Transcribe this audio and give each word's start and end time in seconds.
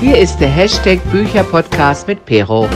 Hier 0.00 0.16
ist 0.16 0.38
der 0.38 0.48
Hashtag 0.48 1.00
Bücherpodcast 1.10 2.06
mit 2.06 2.24
Pero. 2.24 2.68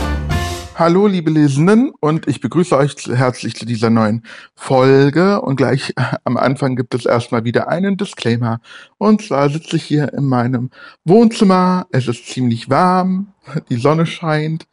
Hallo, 0.74 1.06
liebe 1.06 1.30
Lesenden, 1.30 1.92
und 2.00 2.26
ich 2.26 2.40
begrüße 2.40 2.76
euch 2.76 2.96
herzlich 3.06 3.54
zu 3.54 3.64
dieser 3.64 3.90
neuen 3.90 4.24
Folge. 4.56 5.40
Und 5.40 5.54
gleich 5.54 5.94
am 6.24 6.36
Anfang 6.36 6.74
gibt 6.74 6.96
es 6.96 7.06
erstmal 7.06 7.44
wieder 7.44 7.68
einen 7.68 7.96
Disclaimer. 7.96 8.60
Und 8.98 9.22
zwar 9.22 9.50
sitze 9.50 9.76
ich 9.76 9.84
hier 9.84 10.12
in 10.14 10.24
meinem 10.24 10.70
Wohnzimmer. 11.04 11.86
Es 11.92 12.08
ist 12.08 12.26
ziemlich 12.26 12.68
warm, 12.68 13.28
die 13.70 13.76
Sonne 13.76 14.06
scheint. 14.06 14.66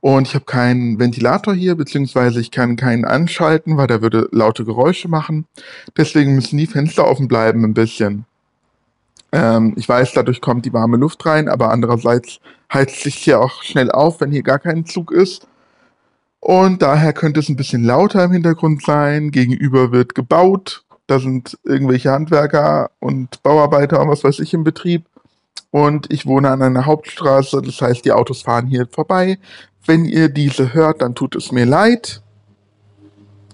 Und 0.00 0.28
ich 0.28 0.34
habe 0.34 0.44
keinen 0.44 0.98
Ventilator 0.98 1.54
hier, 1.54 1.74
beziehungsweise 1.74 2.38
ich 2.38 2.50
kann 2.50 2.76
keinen 2.76 3.06
anschalten, 3.06 3.78
weil 3.78 3.86
der 3.86 4.02
würde 4.02 4.28
laute 4.30 4.66
Geräusche 4.66 5.08
machen. 5.08 5.46
Deswegen 5.96 6.34
müssen 6.34 6.58
die 6.58 6.66
Fenster 6.66 7.08
offen 7.08 7.28
bleiben 7.28 7.64
ein 7.64 7.72
bisschen. 7.72 8.26
Ähm, 9.32 9.74
ich 9.76 9.88
weiß, 9.88 10.12
dadurch 10.14 10.40
kommt 10.40 10.64
die 10.64 10.72
warme 10.72 10.96
Luft 10.96 11.24
rein, 11.26 11.48
aber 11.48 11.70
andererseits 11.70 12.40
heizt 12.72 13.02
sich 13.02 13.16
hier 13.16 13.40
auch 13.40 13.62
schnell 13.62 13.90
auf, 13.90 14.20
wenn 14.20 14.30
hier 14.30 14.42
gar 14.42 14.58
kein 14.58 14.86
Zug 14.86 15.10
ist. 15.12 15.46
Und 16.40 16.82
daher 16.82 17.12
könnte 17.12 17.40
es 17.40 17.48
ein 17.48 17.56
bisschen 17.56 17.84
lauter 17.84 18.24
im 18.24 18.32
Hintergrund 18.32 18.82
sein. 18.82 19.30
Gegenüber 19.30 19.92
wird 19.92 20.14
gebaut. 20.14 20.84
Da 21.06 21.18
sind 21.18 21.58
irgendwelche 21.64 22.12
Handwerker 22.12 22.90
und 23.00 23.42
Bauarbeiter 23.42 24.00
und 24.00 24.08
was 24.08 24.24
weiß 24.24 24.38
ich 24.40 24.54
im 24.54 24.62
Betrieb. 24.62 25.06
Und 25.70 26.10
ich 26.12 26.26
wohne 26.26 26.50
an 26.50 26.62
einer 26.62 26.86
Hauptstraße, 26.86 27.60
das 27.62 27.80
heißt, 27.80 28.04
die 28.04 28.12
Autos 28.12 28.42
fahren 28.42 28.66
hier 28.66 28.86
vorbei. 28.86 29.38
Wenn 29.84 30.04
ihr 30.04 30.28
diese 30.28 30.74
hört, 30.74 31.02
dann 31.02 31.14
tut 31.14 31.34
es 31.34 31.52
mir 31.52 31.66
leid. 31.66 32.22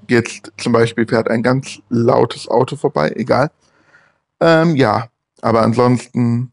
Jetzt 0.08 0.52
zum 0.58 0.72
Beispiel 0.72 1.06
fährt 1.06 1.30
ein 1.30 1.42
ganz 1.42 1.80
lautes 1.88 2.48
Auto 2.48 2.76
vorbei, 2.76 3.12
egal. 3.16 3.50
Ähm, 4.40 4.76
ja, 4.76 5.08
aber 5.44 5.60
ansonsten 5.60 6.52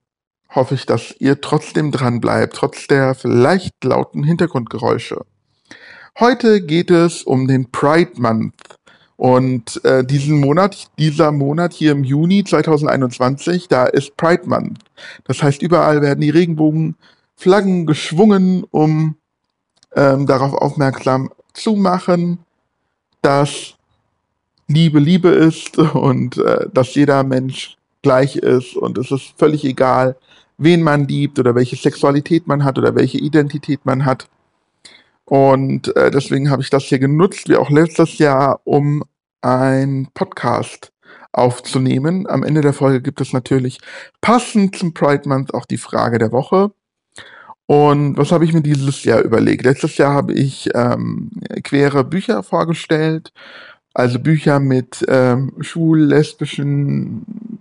hoffe 0.54 0.76
ich, 0.76 0.86
dass 0.86 1.16
ihr 1.18 1.40
trotzdem 1.40 1.91
dran 1.91 2.20
bleibt, 2.20 2.58
trotz 2.58 2.88
der 2.88 3.16
vielleicht 3.16 3.82
lauten 3.86 4.22
Hintergrundgeräusche. 4.22 5.21
Heute 6.20 6.62
geht 6.62 6.91
es 6.91 7.24
um 7.24 7.48
den 7.48 7.71
Pride 7.71 8.20
Month. 8.21 8.54
Und 9.15 9.84
äh, 9.85 10.04
diesen 10.04 10.41
Monat, 10.41 10.88
dieser 10.99 11.32
Monat 11.32 11.71
hier 11.71 11.93
im 11.93 12.04
Juni 12.04 12.43
2021, 12.43 13.70
da 13.70 13.85
ist 13.85 14.18
Pride 14.18 14.43
Month. 14.46 14.80
Das 15.24 15.41
heißt, 15.41 15.62
überall 15.62 16.02
werden 16.02 16.20
die 16.20 16.30
Regenbogenflaggen 16.30 17.85
geschwungen, 17.85 18.65
um 18.71 19.15
ähm, 19.96 20.26
darauf 20.26 20.54
aufmerksam 20.54 21.32
zu 21.54 21.77
machen, 21.77 22.40
dass 23.21 23.76
Liebe 24.68 24.99
Liebe 24.99 25.30
ist 25.30 25.77
und 25.77 26.37
äh, 26.37 26.68
dass 26.74 26.96
jeder 26.96 27.24
Mensch 27.24 27.77
gleich 28.02 28.35
ist 28.35 28.76
und 28.76 28.98
es 28.98 29.12
ist 29.12 29.34
völlig 29.38 29.63
egal, 29.66 30.16
wen 30.57 30.82
man 30.82 31.07
liebt 31.07 31.40
oder 31.40 31.55
welche 31.55 31.76
Sexualität 31.76 32.48
man 32.48 32.63
hat 32.63 32.77
oder 32.77 32.96
welche 32.96 33.18
Identität 33.18 33.85
man 33.85 34.05
hat. 34.05 34.27
Und 35.26 35.96
äh, 35.96 36.12
deswegen 36.12 36.49
habe 36.49 36.62
ich 36.62 36.70
das 36.70 36.84
hier 36.84 36.99
genutzt, 36.99 37.48
wie 37.48 37.55
auch 37.55 37.70
letztes 37.70 38.18
Jahr, 38.18 38.60
um 38.63 39.04
einen 39.41 40.08
Podcast 40.13 40.91
aufzunehmen. 41.32 42.27
Am 42.27 42.43
Ende 42.43 42.62
der 42.62 42.74
Folge 42.74 43.02
gibt 43.02 43.21
es 43.21 43.34
natürlich 43.34 43.80
passend 44.20 44.76
zum 44.76 44.93
Pride 44.93 45.27
Month 45.27 45.54
auch 45.54 45.65
die 45.65 45.77
Frage 45.77 46.18
der 46.18 46.32
Woche. 46.32 46.71
Und 47.65 48.18
was 48.18 48.34
habe 48.34 48.43
ich 48.43 48.52
mir 48.52 48.62
dieses 48.62 49.04
Jahr 49.05 49.21
überlegt? 49.21 49.63
Letztes 49.63 49.98
Jahr 49.98 50.13
habe 50.13 50.34
ich 50.34 50.70
ähm, 50.76 51.32
queere 51.63 52.04
Bücher 52.04 52.43
vorgestellt, 52.43 53.32
also 53.93 54.20
Bücher 54.20 54.60
mit 54.60 55.05
ähm, 55.08 55.54
schwul, 55.62 56.02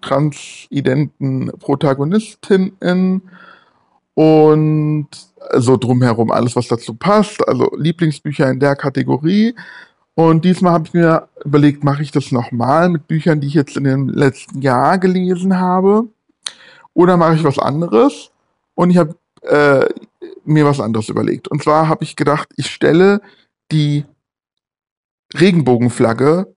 transidenten 0.00 1.50
Protagonistinnen 1.58 3.22
und 4.14 5.08
so 5.56 5.76
drumherum 5.76 6.30
alles, 6.30 6.56
was 6.56 6.68
dazu 6.68 6.94
passt. 6.94 7.46
Also 7.48 7.70
Lieblingsbücher 7.76 8.50
in 8.50 8.60
der 8.60 8.76
Kategorie. 8.76 9.54
Und 10.14 10.44
diesmal 10.44 10.72
habe 10.72 10.86
ich 10.86 10.94
mir 10.94 11.28
überlegt, 11.44 11.84
mache 11.84 12.02
ich 12.02 12.10
das 12.10 12.32
nochmal 12.32 12.88
mit 12.88 13.06
Büchern, 13.06 13.40
die 13.40 13.46
ich 13.46 13.54
jetzt 13.54 13.76
in 13.76 13.84
dem 13.84 14.08
letzten 14.08 14.60
Jahr 14.60 14.98
gelesen 14.98 15.58
habe? 15.58 16.08
Oder 16.92 17.16
mache 17.16 17.36
ich 17.36 17.44
was 17.44 17.58
anderes? 17.58 18.30
Und 18.74 18.90
ich 18.90 18.98
habe 18.98 19.16
äh, 19.42 19.86
mir 20.44 20.64
was 20.64 20.80
anderes 20.80 21.08
überlegt. 21.08 21.48
Und 21.48 21.62
zwar 21.62 21.88
habe 21.88 22.04
ich 22.04 22.16
gedacht, 22.16 22.48
ich 22.56 22.66
stelle 22.66 23.22
die 23.72 24.04
Regenbogenflagge 25.38 26.54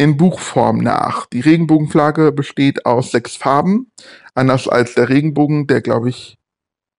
in 0.00 0.16
Buchform 0.16 0.78
nach. 0.78 1.26
Die 1.26 1.40
Regenbogenflagge 1.40 2.32
besteht 2.32 2.86
aus 2.86 3.10
sechs 3.10 3.36
Farben, 3.36 3.92
anders 4.34 4.66
als 4.66 4.94
der 4.94 5.10
Regenbogen, 5.10 5.66
der 5.66 5.82
glaube 5.82 6.08
ich 6.08 6.38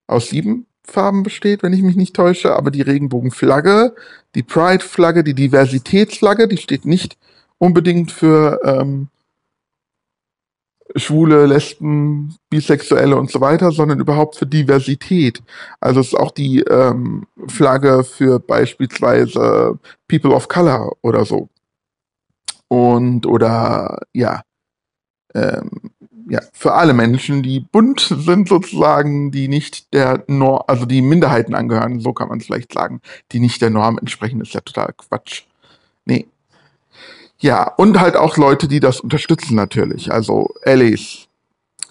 aus 0.06 0.30
sieben 0.30 0.68
Farben 0.84 1.24
besteht, 1.24 1.64
wenn 1.64 1.74
ich 1.74 1.82
mich 1.82 1.96
nicht 1.96 2.16
täusche. 2.16 2.56
Aber 2.56 2.70
die 2.70 2.84
Regenbogenflagge, 2.84 3.96
die 4.36 4.44
Pride-Flagge, 4.44 5.24
die 5.24 5.34
Diversitätsflagge, 5.34 6.48
die 6.48 6.58
steht 6.58 6.86
nicht 6.86 7.18
unbedingt 7.58 8.12
für 8.12 8.60
ähm, 8.64 9.08
Schwule, 10.96 11.48
Lesben, 11.48 12.36
Bisexuelle 12.52 13.18
und 13.18 13.32
so 13.32 13.42
weiter, 13.42 13.72
sondern 13.72 14.00
überhaupt 14.00 14.36
für 14.36 14.46
Diversität. 14.46 15.42
Also 15.80 16.02
es 16.02 16.08
ist 16.10 16.20
auch 16.20 16.30
die 16.30 16.60
ähm, 16.60 17.26
Flagge 17.48 18.04
für 18.04 18.40
beispielsweise 18.40 19.80
People 20.08 20.36
of 20.36 20.48
Color 20.48 20.98
oder 21.02 21.26
so. 21.26 21.50
Und 22.72 23.26
oder 23.26 24.00
ja, 24.14 24.44
ähm, 25.36 25.92
ja, 26.30 26.40
für 26.54 26.72
alle 26.72 26.94
Menschen, 26.94 27.44
die 27.44 27.60
bunt 27.60 28.00
sind 28.00 28.48
sozusagen, 28.48 29.30
die 29.30 29.50
nicht 29.50 29.94
der 29.94 30.24
Norm, 30.28 30.64
also 30.68 30.86
die 30.86 31.02
Minderheiten 31.02 31.54
angehören, 31.54 32.00
so 32.00 32.14
kann 32.14 32.30
man 32.30 32.40
es 32.40 32.46
vielleicht 32.46 32.72
sagen, 32.72 33.02
die 33.34 33.42
nicht 33.42 33.62
der 33.62 33.72
Norm 33.72 33.98
entsprechen, 33.98 34.40
ist 34.40 34.54
ja 34.54 34.62
total 34.62 34.94
Quatsch. 34.96 35.44
Nee, 36.06 36.28
ja, 37.40 37.74
und 37.76 38.00
halt 38.00 38.16
auch 38.16 38.38
Leute, 38.38 38.70
die 38.70 38.80
das 38.80 39.02
unterstützen 39.02 39.56
natürlich, 39.56 40.10
also 40.10 40.54
Allies. 40.64 41.28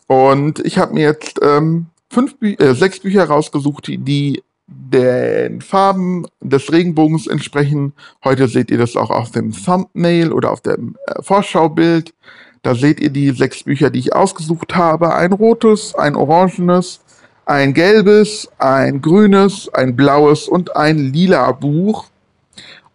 Und 0.06 0.60
ich 0.60 0.78
habe 0.78 0.94
mir 0.94 1.02
jetzt 1.02 1.40
ähm, 1.42 1.88
fünf 2.08 2.38
Bü 2.38 2.54
äh, 2.54 2.74
sechs 2.74 3.00
Bücher 3.00 3.24
rausgesucht, 3.24 3.86
die, 3.86 3.98
die 3.98 4.42
den 4.70 5.60
Farben 5.60 6.26
des 6.40 6.72
Regenbogens 6.72 7.26
entsprechen. 7.26 7.92
Heute 8.24 8.48
seht 8.48 8.70
ihr 8.70 8.78
das 8.78 8.96
auch 8.96 9.10
auf 9.10 9.30
dem 9.30 9.52
Thumbnail 9.52 10.32
oder 10.32 10.52
auf 10.52 10.60
dem 10.60 10.96
äh, 11.06 11.22
Vorschaubild. 11.22 12.14
Da 12.62 12.74
seht 12.74 13.00
ihr 13.00 13.10
die 13.10 13.30
sechs 13.30 13.64
Bücher, 13.64 13.90
die 13.90 13.98
ich 13.98 14.14
ausgesucht 14.14 14.74
habe. 14.74 15.14
Ein 15.14 15.32
rotes, 15.32 15.94
ein 15.94 16.14
orangenes, 16.14 17.00
ein 17.46 17.74
gelbes, 17.74 18.48
ein 18.58 19.00
grünes, 19.00 19.68
ein 19.72 19.96
blaues 19.96 20.46
und 20.46 20.76
ein 20.76 20.98
lila 20.98 21.50
Buch. 21.52 22.06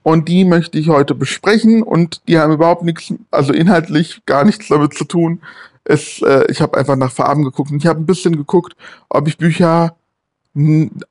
Und 0.03 0.29
die 0.29 0.45
möchte 0.45 0.77
ich 0.77 0.89
heute 0.89 1.15
besprechen 1.15 1.81
und 1.81 2.21
die 2.27 2.37
haben 2.37 2.53
überhaupt 2.53 2.83
nichts, 2.83 3.11
also 3.31 3.53
inhaltlich 3.53 4.21
gar 4.25 4.45
nichts 4.45 4.67
damit 4.67 4.93
zu 4.93 5.03
tun. 5.03 5.41
Es, 5.83 6.21
äh, 6.21 6.45
ich 6.49 6.61
habe 6.61 6.77
einfach 6.77 6.95
nach 6.95 7.11
Farben 7.11 7.43
geguckt 7.43 7.71
und 7.71 7.77
ich 7.77 7.87
habe 7.87 7.99
ein 7.99 8.05
bisschen 8.05 8.37
geguckt, 8.37 8.75
ob 9.09 9.27
ich 9.27 9.37
Bücher 9.37 9.95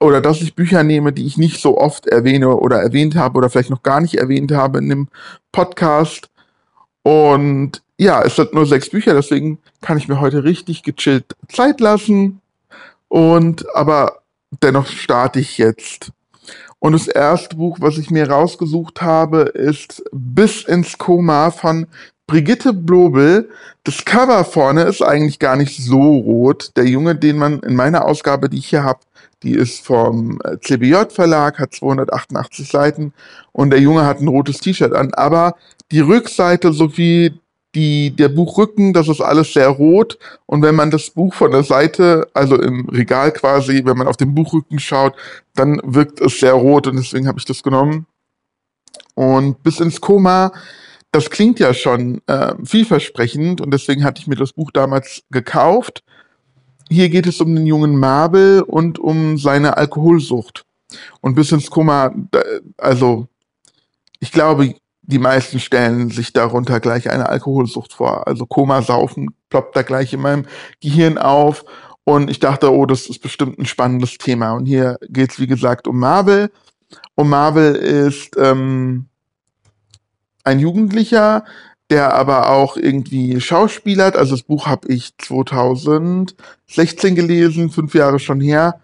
oder 0.00 0.22
dass 0.22 0.40
ich 0.40 0.54
Bücher 0.54 0.82
nehme, 0.82 1.12
die 1.12 1.26
ich 1.26 1.36
nicht 1.36 1.60
so 1.60 1.76
oft 1.76 2.06
erwähne 2.06 2.56
oder 2.56 2.80
erwähnt 2.80 3.14
habe 3.14 3.36
oder 3.36 3.50
vielleicht 3.50 3.70
noch 3.70 3.82
gar 3.82 4.00
nicht 4.00 4.14
erwähnt 4.14 4.52
habe 4.52 4.78
in 4.78 4.88
dem 4.88 5.08
Podcast. 5.52 6.30
Und 7.02 7.82
ja, 7.98 8.22
es 8.22 8.36
sind 8.36 8.54
nur 8.54 8.66
sechs 8.66 8.88
Bücher, 8.88 9.12
deswegen 9.12 9.58
kann 9.82 9.98
ich 9.98 10.08
mir 10.08 10.20
heute 10.20 10.44
richtig 10.44 10.82
gechillt 10.82 11.36
Zeit 11.48 11.80
lassen. 11.80 12.40
Und 13.08 13.66
aber 13.76 14.22
dennoch 14.62 14.86
starte 14.86 15.40
ich 15.40 15.58
jetzt. 15.58 16.10
Und 16.78 16.92
das 16.92 17.06
erste 17.06 17.56
Buch, 17.56 17.78
was 17.80 17.98
ich 17.98 18.10
mir 18.10 18.28
rausgesucht 18.28 19.02
habe, 19.02 19.42
ist 19.42 20.02
Bis 20.12 20.64
ins 20.64 20.98
Koma 20.98 21.50
von 21.50 21.86
Brigitte 22.26 22.72
Blobel. 22.72 23.50
Das 23.84 24.04
Cover 24.04 24.44
vorne 24.44 24.84
ist 24.84 25.02
eigentlich 25.02 25.38
gar 25.38 25.56
nicht 25.56 25.82
so 25.82 26.00
rot. 26.00 26.70
Der 26.76 26.86
Junge, 26.86 27.14
den 27.14 27.36
man 27.36 27.60
in 27.60 27.76
meiner 27.76 28.06
Ausgabe, 28.06 28.48
die 28.48 28.58
ich 28.58 28.66
hier 28.66 28.82
habe, 28.82 29.00
die 29.42 29.52
ist 29.52 29.84
vom 29.84 30.40
äh, 30.42 30.58
CBJ 30.58 31.10
Verlag, 31.10 31.58
hat 31.58 31.74
288 31.74 32.66
Seiten 32.66 33.12
und 33.52 33.70
der 33.70 33.80
Junge 33.80 34.06
hat 34.06 34.20
ein 34.20 34.28
rotes 34.28 34.58
T-Shirt 34.58 34.94
an. 34.94 35.12
Aber 35.12 35.56
die 35.92 36.00
Rückseite 36.00 36.72
sowie 36.72 37.38
die, 37.74 38.10
der 38.10 38.28
Buchrücken, 38.28 38.92
das 38.92 39.08
ist 39.08 39.20
alles 39.20 39.52
sehr 39.52 39.68
rot. 39.68 40.18
Und 40.46 40.62
wenn 40.62 40.74
man 40.74 40.90
das 40.90 41.10
Buch 41.10 41.34
von 41.34 41.50
der 41.50 41.64
Seite, 41.64 42.28
also 42.32 42.56
im 42.60 42.88
Regal 42.88 43.32
quasi, 43.32 43.82
wenn 43.84 43.98
man 43.98 44.08
auf 44.08 44.16
den 44.16 44.34
Buchrücken 44.34 44.78
schaut, 44.78 45.14
dann 45.54 45.80
wirkt 45.84 46.20
es 46.20 46.40
sehr 46.40 46.54
rot 46.54 46.86
und 46.86 46.96
deswegen 46.96 47.28
habe 47.28 47.38
ich 47.38 47.44
das 47.44 47.62
genommen. 47.62 48.06
Und 49.14 49.62
bis 49.62 49.80
ins 49.80 50.00
Koma, 50.00 50.52
das 51.14 51.30
klingt 51.30 51.60
ja 51.60 51.72
schon 51.72 52.20
äh, 52.26 52.54
vielversprechend 52.64 53.60
und 53.60 53.70
deswegen 53.72 54.02
hatte 54.02 54.20
ich 54.20 54.26
mir 54.26 54.34
das 54.34 54.52
Buch 54.52 54.72
damals 54.72 55.22
gekauft. 55.30 56.02
Hier 56.90 57.08
geht 57.08 57.28
es 57.28 57.40
um 57.40 57.54
den 57.54 57.66
jungen 57.66 57.96
Mabel 57.96 58.62
und 58.62 58.98
um 58.98 59.38
seine 59.38 59.76
Alkoholsucht. 59.76 60.64
Und 61.20 61.36
bis 61.36 61.52
ins 61.52 61.70
Koma, 61.70 62.12
also 62.76 63.28
ich 64.18 64.32
glaube, 64.32 64.74
die 65.02 65.20
meisten 65.20 65.60
stellen 65.60 66.10
sich 66.10 66.32
darunter 66.32 66.80
gleich 66.80 67.08
eine 67.08 67.28
Alkoholsucht 67.28 67.92
vor. 67.92 68.26
Also 68.26 68.44
Koma 68.44 68.82
saufen 68.82 69.36
ploppt 69.50 69.76
da 69.76 69.82
gleich 69.82 70.12
in 70.12 70.20
meinem 70.20 70.46
Gehirn 70.80 71.16
auf. 71.16 71.64
Und 72.02 72.28
ich 72.28 72.40
dachte, 72.40 72.72
oh, 72.72 72.86
das 72.86 73.06
ist 73.06 73.20
bestimmt 73.20 73.60
ein 73.60 73.66
spannendes 73.66 74.18
Thema. 74.18 74.52
Und 74.52 74.66
hier 74.66 74.98
geht 75.08 75.30
es, 75.30 75.38
wie 75.38 75.46
gesagt, 75.46 75.86
um 75.86 76.00
Marvel. 76.00 76.50
Und 77.14 77.28
Marvel 77.28 77.76
ist 77.76 78.36
ähm, 78.36 79.06
ein 80.44 80.60
Jugendlicher, 80.60 81.44
der 81.90 82.14
aber 82.14 82.50
auch 82.50 82.76
irgendwie 82.76 83.40
schauspielert. 83.40 84.16
Also 84.16 84.36
das 84.36 84.42
Buch 84.42 84.66
habe 84.66 84.88
ich 84.88 85.16
2016 85.18 87.14
gelesen, 87.14 87.70
fünf 87.70 87.94
Jahre 87.94 88.18
schon 88.18 88.40
her. 88.40 88.80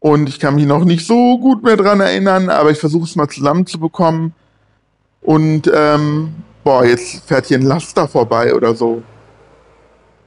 Und 0.00 0.28
ich 0.28 0.38
kann 0.38 0.54
mich 0.54 0.66
noch 0.66 0.84
nicht 0.84 1.06
so 1.06 1.38
gut 1.38 1.64
mehr 1.64 1.76
dran 1.76 2.00
erinnern, 2.00 2.50
aber 2.50 2.70
ich 2.70 2.78
versuche 2.78 3.04
es 3.04 3.16
mal 3.16 3.28
zusammenzubekommen. 3.28 4.32
Und 5.20 5.70
ähm, 5.74 6.34
boah, 6.62 6.84
jetzt 6.84 7.24
fährt 7.26 7.46
hier 7.46 7.58
ein 7.58 7.62
Laster 7.62 8.06
vorbei 8.06 8.54
oder 8.54 8.74
so. 8.74 9.02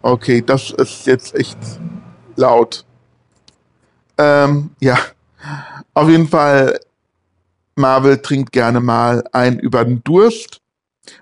Okay, 0.02 0.42
das 0.46 0.72
ist 0.72 1.08
jetzt 1.08 1.36
echt 1.36 1.58
laut. 2.36 2.86
Ähm, 4.18 4.72
ja, 4.80 4.98
auf 5.94 6.10
jeden 6.10 6.28
Fall, 6.28 6.80
Marvel 7.82 8.20
trinkt 8.20 8.54
gerne 8.54 8.80
mal 8.80 9.24
ein 9.34 9.60
über 9.60 9.84
den 9.84 10.04
Durst. 10.04 10.62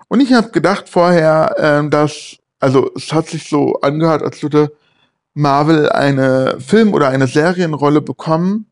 Und 0.08 0.20
ich 0.20 0.32
habe 0.32 0.50
gedacht 0.50 0.88
vorher, 0.88 1.56
ähm, 1.58 1.90
dass, 1.90 2.36
also 2.60 2.90
es 2.94 3.12
hat 3.12 3.28
sich 3.28 3.48
so 3.48 3.80
angehört, 3.80 4.22
als 4.22 4.42
würde 4.42 4.72
Marvel 5.34 5.88
eine 5.88 6.58
Film- 6.60 6.94
oder 6.94 7.08
eine 7.08 7.26
Serienrolle 7.26 8.00
bekommen 8.00 8.66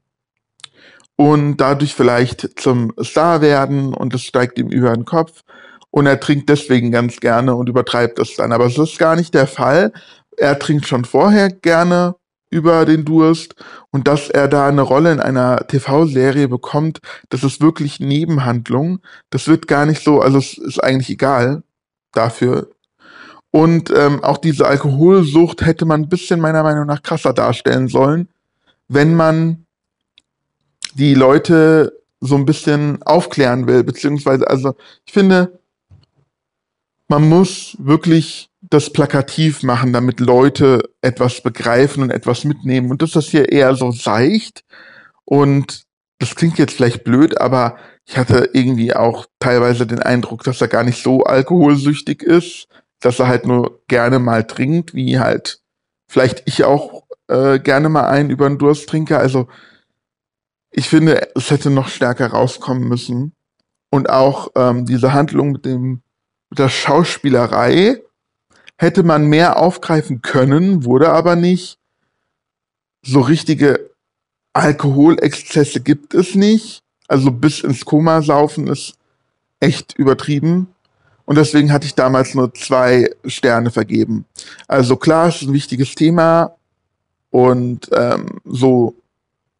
und 1.16 1.56
dadurch 1.56 1.94
vielleicht 1.94 2.60
zum 2.60 2.92
Star 3.02 3.40
werden 3.40 3.94
und 3.94 4.14
es 4.14 4.22
steigt 4.22 4.58
ihm 4.58 4.68
über 4.68 4.94
den 4.94 5.04
Kopf 5.04 5.42
und 5.90 6.06
er 6.06 6.20
trinkt 6.20 6.48
deswegen 6.48 6.92
ganz 6.92 7.18
gerne 7.18 7.54
und 7.54 7.68
übertreibt 7.68 8.18
es 8.18 8.36
dann. 8.36 8.52
Aber 8.52 8.66
es 8.66 8.78
ist 8.78 8.98
gar 8.98 9.16
nicht 9.16 9.34
der 9.34 9.46
Fall. 9.46 9.92
Er 10.36 10.58
trinkt 10.58 10.86
schon 10.86 11.04
vorher 11.04 11.50
gerne 11.50 12.14
über 12.50 12.84
den 12.84 13.04
Durst 13.04 13.54
und 13.90 14.08
dass 14.08 14.30
er 14.30 14.48
da 14.48 14.68
eine 14.68 14.82
Rolle 14.82 15.12
in 15.12 15.20
einer 15.20 15.66
TV-Serie 15.66 16.48
bekommt, 16.48 17.00
das 17.28 17.44
ist 17.44 17.60
wirklich 17.60 18.00
Nebenhandlung. 18.00 19.00
Das 19.30 19.48
wird 19.48 19.66
gar 19.68 19.86
nicht 19.86 20.02
so, 20.02 20.20
also 20.20 20.38
es 20.38 20.56
ist 20.56 20.82
eigentlich 20.82 21.10
egal 21.10 21.62
dafür. 22.12 22.70
Und 23.50 23.90
ähm, 23.90 24.22
auch 24.22 24.38
diese 24.38 24.66
Alkoholsucht 24.66 25.64
hätte 25.64 25.84
man 25.84 26.02
ein 26.02 26.08
bisschen 26.08 26.40
meiner 26.40 26.62
Meinung 26.62 26.86
nach 26.86 27.02
krasser 27.02 27.32
darstellen 27.32 27.88
sollen, 27.88 28.28
wenn 28.88 29.14
man 29.14 29.66
die 30.94 31.14
Leute 31.14 31.92
so 32.20 32.34
ein 32.34 32.44
bisschen 32.44 33.02
aufklären 33.02 33.66
will, 33.66 33.84
beziehungsweise, 33.84 34.48
also 34.48 34.74
ich 35.06 35.12
finde, 35.12 35.60
man 37.06 37.28
muss 37.28 37.76
wirklich 37.78 38.47
das 38.70 38.90
plakativ 38.90 39.62
machen, 39.62 39.92
damit 39.92 40.20
Leute 40.20 40.90
etwas 41.00 41.42
begreifen 41.42 42.02
und 42.02 42.10
etwas 42.10 42.44
mitnehmen. 42.44 42.90
Und 42.90 43.02
das 43.02 43.16
ist 43.16 43.30
hier 43.30 43.50
eher 43.50 43.74
so 43.74 43.92
seicht. 43.92 44.64
Und 45.24 45.84
das 46.18 46.34
klingt 46.34 46.58
jetzt 46.58 46.74
vielleicht 46.74 47.04
blöd, 47.04 47.40
aber 47.40 47.76
ich 48.04 48.16
hatte 48.16 48.50
irgendwie 48.52 48.94
auch 48.94 49.26
teilweise 49.38 49.86
den 49.86 50.00
Eindruck, 50.00 50.42
dass 50.44 50.60
er 50.60 50.68
gar 50.68 50.82
nicht 50.82 51.02
so 51.02 51.22
alkoholsüchtig 51.24 52.22
ist, 52.22 52.68
dass 53.00 53.18
er 53.18 53.28
halt 53.28 53.46
nur 53.46 53.82
gerne 53.88 54.18
mal 54.18 54.44
trinkt, 54.44 54.94
wie 54.94 55.18
halt 55.18 55.60
vielleicht 56.08 56.42
ich 56.46 56.64
auch 56.64 57.04
äh, 57.28 57.58
gerne 57.58 57.88
mal 57.88 58.08
einen 58.08 58.30
über 58.30 58.48
den 58.48 58.58
Durst 58.58 58.88
trinke. 58.88 59.18
Also 59.18 59.48
ich 60.70 60.88
finde, 60.88 61.28
es 61.34 61.50
hätte 61.50 61.70
noch 61.70 61.88
stärker 61.88 62.28
rauskommen 62.28 62.88
müssen. 62.88 63.32
Und 63.90 64.10
auch 64.10 64.48
ähm, 64.54 64.84
diese 64.84 65.14
Handlung 65.14 65.52
mit 65.52 65.64
dem 65.64 66.02
mit 66.50 66.58
der 66.58 66.68
Schauspielerei 66.68 68.00
hätte 68.78 69.02
man 69.02 69.26
mehr 69.26 69.58
aufgreifen 69.58 70.22
können, 70.22 70.84
wurde 70.84 71.10
aber 71.10 71.36
nicht. 71.36 71.78
So 73.02 73.20
richtige 73.20 73.90
Alkoholexzesse 74.52 75.80
gibt 75.80 76.14
es 76.14 76.34
nicht. 76.34 76.82
Also 77.08 77.30
bis 77.30 77.60
ins 77.60 77.84
Koma 77.84 78.22
saufen 78.22 78.68
ist 78.68 78.94
echt 79.60 79.94
übertrieben. 79.98 80.68
Und 81.24 81.36
deswegen 81.36 81.72
hatte 81.72 81.86
ich 81.86 81.94
damals 81.94 82.34
nur 82.34 82.54
zwei 82.54 83.10
Sterne 83.24 83.70
vergeben. 83.70 84.24
Also 84.66 84.96
klar, 84.96 85.28
es 85.28 85.42
ist 85.42 85.48
ein 85.48 85.52
wichtiges 85.52 85.94
Thema. 85.94 86.54
Und 87.30 87.88
ähm, 87.92 88.40
so 88.44 88.94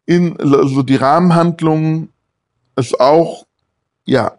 in 0.06 0.37
so 0.41 0.82
die 0.82 0.97
Rahmenhandlung 0.97 2.09
ist 2.76 2.99
auch 2.99 3.47
ja 4.06 4.38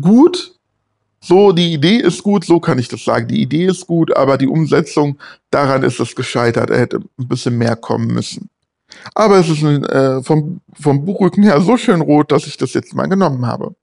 gut, 0.00 0.58
so, 1.24 1.52
die 1.52 1.72
Idee 1.72 1.96
ist 1.96 2.22
gut, 2.22 2.44
so 2.44 2.60
kann 2.60 2.78
ich 2.78 2.88
das 2.88 3.02
sagen. 3.02 3.28
Die 3.28 3.40
Idee 3.40 3.64
ist 3.64 3.86
gut, 3.86 4.14
aber 4.14 4.36
die 4.36 4.46
Umsetzung, 4.46 5.18
daran 5.50 5.82
ist 5.82 5.98
es 5.98 6.14
gescheitert. 6.14 6.68
Er 6.68 6.80
hätte 6.80 6.98
ein 6.98 7.28
bisschen 7.28 7.56
mehr 7.56 7.76
kommen 7.76 8.08
müssen. 8.08 8.50
Aber 9.14 9.38
es 9.38 9.48
ist 9.48 9.62
äh, 9.62 10.22
vom, 10.22 10.60
vom 10.78 11.06
Buchrücken 11.06 11.42
her 11.42 11.62
so 11.62 11.78
schön 11.78 12.02
rot, 12.02 12.30
dass 12.30 12.46
ich 12.46 12.58
das 12.58 12.74
jetzt 12.74 12.94
mal 12.94 13.06
genommen 13.06 13.46
habe. 13.46 13.74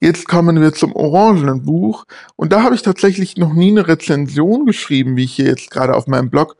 Jetzt 0.00 0.26
kommen 0.26 0.60
wir 0.60 0.72
zum 0.72 0.92
orangenen 0.96 1.64
Buch. 1.64 2.04
Und 2.34 2.52
da 2.52 2.64
habe 2.64 2.74
ich 2.74 2.82
tatsächlich 2.82 3.36
noch 3.36 3.52
nie 3.52 3.70
eine 3.70 3.86
Rezension 3.86 4.66
geschrieben, 4.66 5.16
wie 5.16 5.24
ich 5.24 5.34
hier 5.34 5.46
jetzt 5.46 5.70
gerade 5.70 5.94
auf 5.94 6.08
meinem 6.08 6.30
Blog 6.30 6.56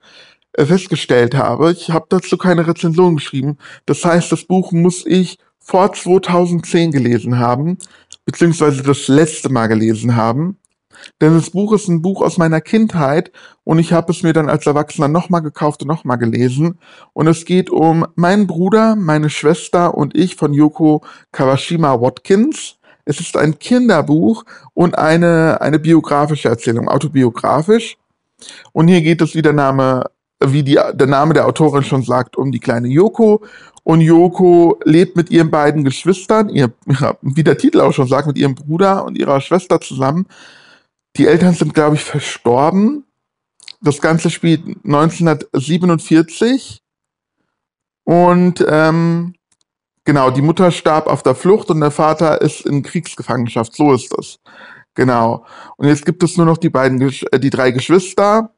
äh, 0.53 0.67
festgestellt 0.67 1.35
habe. 1.35 1.73
Ich 1.73 1.91
habe 1.91 2.07
dazu 2.09 2.39
keine 2.39 2.69
Rezension 2.69 3.17
geschrieben. 3.17 3.59
Das 3.87 4.05
heißt, 4.05 4.31
das 4.31 4.45
Buch 4.45 4.71
muss 4.71 5.05
ich 5.05 5.39
vor 5.59 5.93
2010 5.93 6.93
gelesen 6.93 7.39
haben 7.41 7.79
beziehungsweise 8.25 8.83
das 8.83 9.09
letzte 9.09 9.49
Mal 9.49 9.67
gelesen 9.67 10.17
haben. 10.17 10.59
Denn 11.21 11.35
das 11.35 11.51
Buch 11.51 11.73
ist 11.73 11.89
ein 11.89 12.03
Buch 12.03 12.23
aus 12.23 12.39
meiner 12.39 12.61
Kindheit 12.61 13.31
und 13.65 13.79
ich 13.79 13.93
habe 13.93 14.13
es 14.13 14.23
mir 14.23 14.33
dann 14.33 14.49
als 14.49 14.67
Erwachsener 14.67 15.09
nochmal 15.09 15.43
gekauft 15.43 15.83
und 15.83 15.89
nochmal 15.89 16.19
gelesen. 16.19 16.79
Und 17.13 17.27
es 17.27 17.45
geht 17.45 17.71
um 17.71 18.07
meinen 18.17 18.47
Bruder, 18.47 18.97
meine 18.97 19.31
Schwester 19.31 19.95
und 19.95 20.17
ich 20.17 20.37
von 20.37 20.53
Yoko 20.53 21.03
Kawashima 21.33 22.01
Watkins. 22.01 22.77
Es 23.05 23.21
ist 23.21 23.37
ein 23.37 23.59
Kinderbuch 23.59 24.45
und 24.75 24.97
eine, 24.99 25.61
eine 25.61 25.79
biografische 25.79 26.49
Erzählung, 26.49 26.89
autobiografisch. 26.89 27.97
Und 28.73 28.89
hier 28.89 29.03
geht 29.03 29.21
es, 29.21 29.35
wie 29.35 29.43
der 29.43 29.53
Name, 29.53 30.05
wie 30.45 30.63
die, 30.63 30.79
der 30.95 31.07
Name 31.07 31.35
der 31.35 31.47
Autorin 31.47 31.83
schon 31.83 32.03
sagt, 32.03 32.37
um 32.37 32.53
die 32.53 32.61
kleine 32.61 32.89
Yoko. 32.89 33.43
Und 33.83 34.01
Yoko 34.01 34.79
lebt 34.85 35.17
mit 35.17 35.31
ihren 35.31 35.51
beiden 35.51 35.85
Geschwistern, 35.85 36.49
ihr, 36.49 36.73
wie 37.23 37.45
der 37.45 37.59
Titel 37.59 37.81
auch 37.81 37.93
schon 37.93 38.09
sagt, 38.09 38.27
mit 38.27 38.39
ihrem 38.39 38.55
Bruder 38.55 39.05
und 39.05 39.17
ihrer 39.19 39.41
Schwester 39.41 39.81
zusammen. 39.81 40.27
Die 41.17 41.27
Eltern 41.27 41.55
sind, 41.55 41.75
glaube 41.75 41.97
ich, 41.97 42.05
verstorben. 42.05 43.05
Das 43.81 44.01
Ganze 44.01 44.31
spielt 44.31 44.63
1947. 44.85 46.83
Und 48.05 48.65
ähm, 48.69 49.35
genau, 50.05 50.31
die 50.31 50.43
Mutter 50.43 50.71
starb 50.71 51.07
auf 51.07 51.23
der 51.23 51.35
Flucht 51.35 51.71
und 51.71 51.81
der 51.81 51.91
Vater 51.91 52.41
ist 52.43 52.67
in 52.67 52.83
Kriegsgefangenschaft. 52.83 53.75
So 53.75 53.93
ist 53.93 54.13
das. 54.17 54.39
Genau. 54.95 55.45
Und 55.77 55.89
jetzt 55.89 56.05
gibt 56.05 56.23
es 56.23 56.37
nur 56.37 56.47
noch 56.47 56.59
die 56.59 56.71
beiden, 56.71 57.01
äh, 57.01 57.41
die 57.41 57.51
drei 57.51 57.71
Geschwister. 57.71 58.55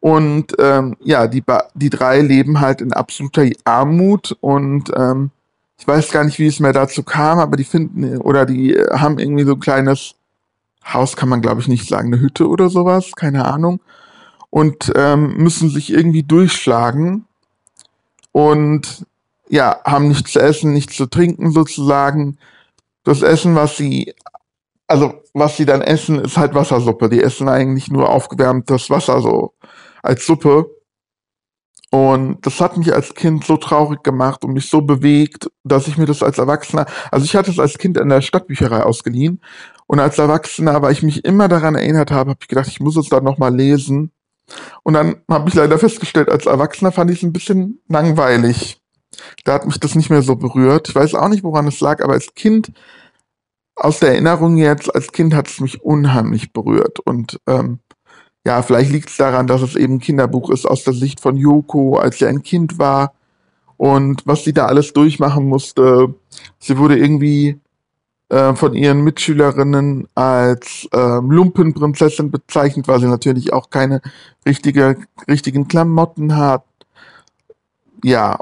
Und 0.00 0.54
ähm, 0.58 0.96
ja, 1.00 1.26
die, 1.26 1.42
die 1.74 1.90
drei 1.90 2.20
leben 2.20 2.60
halt 2.60 2.80
in 2.80 2.92
absoluter 2.92 3.44
Armut 3.64 4.36
und 4.40 4.92
ähm, 4.96 5.30
ich 5.78 5.86
weiß 5.86 6.10
gar 6.10 6.24
nicht, 6.24 6.38
wie 6.38 6.46
es 6.46 6.60
mir 6.60 6.72
dazu 6.72 7.02
kam, 7.02 7.38
aber 7.38 7.56
die 7.56 7.64
finden 7.64 8.18
oder 8.18 8.46
die 8.46 8.74
haben 8.92 9.18
irgendwie 9.18 9.44
so 9.44 9.52
ein 9.52 9.60
kleines 9.60 10.14
Haus, 10.84 11.16
kann 11.16 11.28
man 11.28 11.42
glaube 11.42 11.60
ich 11.60 11.68
nicht 11.68 11.88
sagen, 11.88 12.12
eine 12.12 12.20
Hütte 12.20 12.48
oder 12.48 12.68
sowas, 12.68 13.12
keine 13.16 13.44
Ahnung. 13.44 13.80
Und 14.50 14.92
ähm, 14.96 15.36
müssen 15.36 15.68
sich 15.68 15.92
irgendwie 15.92 16.22
durchschlagen 16.22 17.26
und 18.32 19.04
ja, 19.48 19.80
haben 19.84 20.08
nichts 20.08 20.32
zu 20.32 20.40
essen, 20.40 20.72
nichts 20.72 20.96
zu 20.96 21.06
trinken 21.06 21.50
sozusagen. 21.52 22.38
Das 23.04 23.22
Essen, 23.22 23.54
was 23.54 23.76
sie, 23.76 24.14
also 24.86 25.22
was 25.34 25.56
sie 25.56 25.66
dann 25.66 25.82
essen, 25.82 26.20
ist 26.20 26.36
halt 26.36 26.54
Wassersuppe. 26.54 27.08
Die 27.08 27.22
essen 27.22 27.48
eigentlich 27.48 27.90
nur 27.90 28.10
aufgewärmtes 28.10 28.90
Wasser 28.90 29.20
so 29.20 29.52
als 30.02 30.26
Suppe. 30.26 30.66
Und 31.90 32.44
das 32.44 32.60
hat 32.60 32.76
mich 32.76 32.92
als 32.92 33.14
Kind 33.14 33.44
so 33.44 33.56
traurig 33.56 34.02
gemacht 34.02 34.44
und 34.44 34.52
mich 34.52 34.68
so 34.68 34.82
bewegt, 34.82 35.50
dass 35.64 35.88
ich 35.88 35.96
mir 35.96 36.04
das 36.04 36.22
als 36.22 36.36
Erwachsener, 36.36 36.84
also 37.10 37.24
ich 37.24 37.34
hatte 37.34 37.50
es 37.50 37.58
als 37.58 37.78
Kind 37.78 37.96
in 37.96 38.10
der 38.10 38.20
Stadtbücherei 38.20 38.82
ausgeliehen 38.82 39.40
und 39.86 39.98
als 40.00 40.18
Erwachsener, 40.18 40.82
weil 40.82 40.92
ich 40.92 41.02
mich 41.02 41.24
immer 41.24 41.48
daran 41.48 41.74
erinnert 41.74 42.10
habe, 42.10 42.30
habe 42.30 42.40
ich 42.42 42.48
gedacht, 42.48 42.68
ich 42.68 42.80
muss 42.80 42.96
es 42.96 43.08
dann 43.08 43.24
nochmal 43.24 43.54
lesen. 43.54 44.12
Und 44.82 44.94
dann 44.94 45.16
habe 45.30 45.48
ich 45.48 45.54
leider 45.54 45.78
festgestellt, 45.78 46.28
als 46.28 46.46
Erwachsener 46.46 46.92
fand 46.92 47.10
ich 47.10 47.18
es 47.18 47.22
ein 47.22 47.32
bisschen 47.32 47.80
langweilig. 47.88 48.82
Da 49.44 49.54
hat 49.54 49.66
mich 49.66 49.80
das 49.80 49.94
nicht 49.94 50.10
mehr 50.10 50.22
so 50.22 50.36
berührt. 50.36 50.88
Ich 50.90 50.94
weiß 50.94 51.14
auch 51.14 51.28
nicht, 51.28 51.42
woran 51.42 51.66
es 51.66 51.80
lag, 51.80 52.02
aber 52.02 52.12
als 52.12 52.34
Kind, 52.34 52.70
aus 53.74 54.00
der 54.00 54.10
Erinnerung 54.10 54.58
jetzt, 54.58 54.94
als 54.94 55.12
Kind 55.12 55.34
hat 55.34 55.48
es 55.48 55.60
mich 55.60 55.82
unheimlich 55.82 56.52
berührt. 56.52 57.00
Und 57.00 57.40
ähm, 57.46 57.80
ja, 58.46 58.62
vielleicht 58.62 58.90
liegt 58.90 59.10
es 59.10 59.16
daran, 59.16 59.46
dass 59.46 59.62
es 59.62 59.76
eben 59.76 59.94
ein 59.94 60.00
Kinderbuch 60.00 60.50
ist 60.50 60.66
aus 60.66 60.84
der 60.84 60.94
Sicht 60.94 61.20
von 61.20 61.36
Yoko, 61.36 61.98
als 61.98 62.18
sie 62.18 62.26
ein 62.26 62.42
Kind 62.42 62.78
war 62.78 63.12
und 63.76 64.26
was 64.26 64.44
sie 64.44 64.52
da 64.52 64.66
alles 64.66 64.92
durchmachen 64.92 65.46
musste. 65.46 66.14
Sie 66.58 66.78
wurde 66.78 66.98
irgendwie 66.98 67.60
äh, 68.28 68.54
von 68.54 68.74
ihren 68.74 69.02
Mitschülerinnen 69.02 70.08
als 70.14 70.88
äh, 70.92 70.98
Lumpenprinzessin 70.98 72.30
bezeichnet, 72.30 72.86
weil 72.88 73.00
sie 73.00 73.06
natürlich 73.06 73.52
auch 73.52 73.70
keine 73.70 74.02
richtige, 74.46 74.96
richtigen 75.28 75.68
Klamotten 75.68 76.36
hat. 76.36 76.64
Ja, 78.04 78.38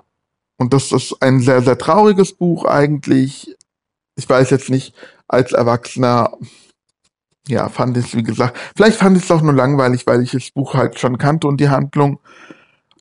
und 0.57 0.73
das 0.73 0.93
ist 0.93 1.23
ein 1.23 1.41
sehr, 1.41 1.63
sehr 1.63 1.79
trauriges 1.79 2.33
Buch 2.33 2.65
eigentlich. 2.65 3.57
Ich 4.17 4.29
weiß 4.29 4.51
jetzt 4.51 4.71
nicht, 4.71 4.95
als 5.29 5.53
Erwachsener, 5.53 6.33
ja, 7.49 7.69
fand 7.69 7.97
es, 7.97 8.15
wie 8.15 8.23
gesagt, 8.23 8.59
vielleicht 8.77 8.99
fand 8.99 9.17
ich 9.17 9.25
es 9.25 9.31
auch 9.31 9.43
nur 9.43 9.53
langweilig, 9.53 10.07
weil 10.07 10.23
ich 10.23 10.33
das 10.33 10.51
Buch 10.51 10.75
halt 10.75 10.99
schon 10.99 11.19
kannte 11.19 11.47
und 11.47 11.61
die 11.61 11.69
Handlung. 11.69 12.19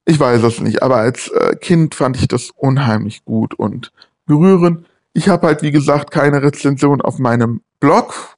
Ich 0.06 0.20
weiß 0.20 0.44
es 0.44 0.62
nicht, 0.62 0.84
aber 0.84 0.98
als 0.98 1.30
äh, 1.30 1.56
Kind 1.56 1.96
fand 1.96 2.18
ich 2.18 2.28
das 2.28 2.52
unheimlich 2.56 3.26
gut 3.26 3.56
und 3.56 3.92
berührend. 4.26 4.86
Ich 5.14 5.30
habe 5.30 5.48
halt, 5.48 5.62
wie 5.64 5.72
gesagt, 5.72 6.12
keine 6.12 6.44
Rezension 6.44 7.02
auf 7.02 7.18
meinem 7.18 7.62
Blog. 7.80 8.36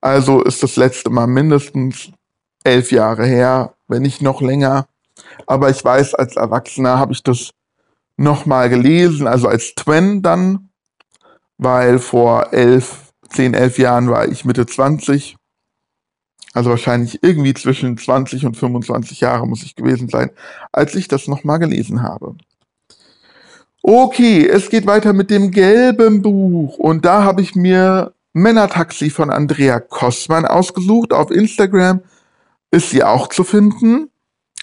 Also 0.00 0.42
ist 0.42 0.62
das 0.62 0.76
letzte 0.76 1.10
Mal 1.10 1.26
mindestens 1.26 2.10
elf 2.64 2.92
Jahre 2.92 3.24
her, 3.24 3.74
wenn 3.88 4.02
nicht 4.02 4.20
noch 4.20 4.42
länger. 4.42 4.86
Aber 5.46 5.70
ich 5.70 5.82
weiß, 5.82 6.14
als 6.14 6.36
Erwachsener 6.36 6.98
habe 6.98 7.12
ich 7.12 7.22
das 7.22 7.50
nochmal 8.16 8.68
gelesen, 8.68 9.26
also 9.26 9.48
als 9.48 9.74
Twen 9.74 10.22
dann, 10.22 10.70
weil 11.58 11.98
vor 11.98 12.52
elf, 12.52 13.05
zehn, 13.28 13.54
elf 13.54 13.78
Jahren 13.78 14.10
war 14.10 14.28
ich 14.28 14.44
Mitte 14.44 14.66
20 14.66 15.36
also 16.56 16.70
wahrscheinlich 16.70 17.22
irgendwie 17.22 17.52
zwischen 17.52 17.98
20 17.98 18.46
und 18.46 18.56
25 18.56 19.20
Jahre 19.20 19.46
muss 19.46 19.62
ich 19.62 19.76
gewesen 19.76 20.08
sein, 20.08 20.30
als 20.72 20.94
ich 20.94 21.06
das 21.06 21.28
nochmal 21.28 21.58
gelesen 21.58 22.02
habe. 22.02 22.34
Okay, 23.82 24.48
es 24.48 24.70
geht 24.70 24.86
weiter 24.86 25.12
mit 25.12 25.28
dem 25.28 25.50
gelben 25.50 26.22
Buch. 26.22 26.78
Und 26.78 27.04
da 27.04 27.24
habe 27.24 27.42
ich 27.42 27.54
mir 27.54 28.14
Männertaxi 28.32 29.10
von 29.10 29.28
Andrea 29.28 29.80
Kossmann 29.80 30.46
ausgesucht. 30.46 31.12
Auf 31.12 31.30
Instagram 31.30 32.00
ist 32.70 32.88
sie 32.88 33.04
auch 33.04 33.28
zu 33.28 33.44
finden. 33.44 34.08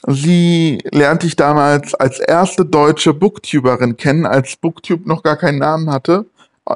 Sie 0.07 0.79
lernte 0.91 1.27
ich 1.27 1.35
damals 1.35 1.93
als 1.93 2.17
erste 2.17 2.65
deutsche 2.65 3.13
Booktuberin 3.13 3.97
kennen, 3.97 4.25
als 4.25 4.55
Booktube 4.55 5.07
noch 5.07 5.21
gar 5.21 5.37
keinen 5.37 5.59
Namen 5.59 5.91
hatte 5.91 6.25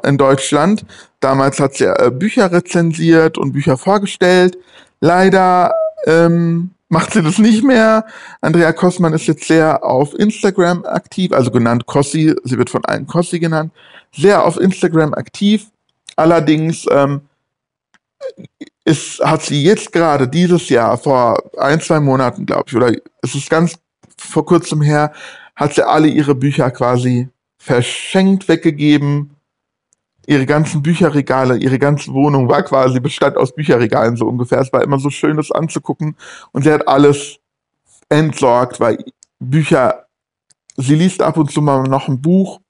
in 0.04 0.18
Deutschland. 0.18 0.84
Damals 1.20 1.60
hat 1.60 1.74
sie 1.74 1.84
äh, 1.84 2.10
Bücher 2.10 2.52
rezensiert 2.52 3.38
und 3.38 3.52
Bücher 3.52 3.76
vorgestellt. 3.76 4.58
Leider 5.00 5.72
ähm, 6.06 6.70
macht 6.88 7.12
sie 7.12 7.22
das 7.22 7.38
nicht 7.38 7.64
mehr. 7.64 8.06
Andrea 8.40 8.72
Kossmann 8.72 9.12
ist 9.12 9.26
jetzt 9.26 9.46
sehr 9.46 9.84
auf 9.84 10.14
Instagram 10.18 10.84
aktiv, 10.84 11.32
also 11.32 11.50
genannt 11.50 11.86
Kossi, 11.86 12.34
sie 12.44 12.58
wird 12.58 12.70
von 12.70 12.84
allen 12.84 13.06
Kossi 13.06 13.38
genannt, 13.38 13.72
sehr 14.12 14.44
auf 14.44 14.58
Instagram 14.58 15.14
aktiv. 15.14 15.66
Allerdings 16.16 16.86
ähm, 16.90 17.20
ist, 18.84 19.20
hat 19.20 19.42
sie 19.42 19.62
jetzt 19.62 19.92
gerade 19.92 20.26
dieses 20.28 20.68
Jahr, 20.68 20.98
vor 20.98 21.38
ein, 21.58 21.80
zwei 21.80 22.00
Monaten, 22.00 22.46
glaube 22.46 22.64
ich, 22.66 22.76
oder 22.76 22.92
es 23.22 23.34
ist 23.34 23.50
ganz 23.50 23.78
vor 24.16 24.44
kurzem 24.44 24.82
her, 24.82 25.12
hat 25.54 25.74
sie 25.74 25.86
alle 25.86 26.08
ihre 26.08 26.34
Bücher 26.34 26.70
quasi 26.70 27.28
verschenkt, 27.58 28.48
weggegeben 28.48 29.30
ihre 30.28 30.44
ganzen 30.44 30.82
Bücherregale, 30.82 31.56
ihre 31.56 31.78
ganze 31.78 32.12
Wohnung 32.12 32.50
war 32.50 32.62
quasi 32.62 33.00
bestand 33.00 33.38
aus 33.38 33.54
Bücherregalen 33.54 34.14
so 34.16 34.26
ungefähr. 34.26 34.60
Es 34.60 34.72
war 34.74 34.82
immer 34.82 34.98
so 34.98 35.08
schön, 35.08 35.38
das 35.38 35.50
anzugucken. 35.50 36.16
Und 36.52 36.64
sie 36.64 36.70
hat 36.70 36.86
alles 36.86 37.38
entsorgt, 38.10 38.78
weil 38.78 39.02
Bücher, 39.38 40.04
sie 40.76 40.96
liest 40.96 41.22
ab 41.22 41.38
und 41.38 41.50
zu 41.50 41.62
mal 41.62 41.84
noch 41.84 42.08
ein 42.08 42.20
Buch. 42.20 42.60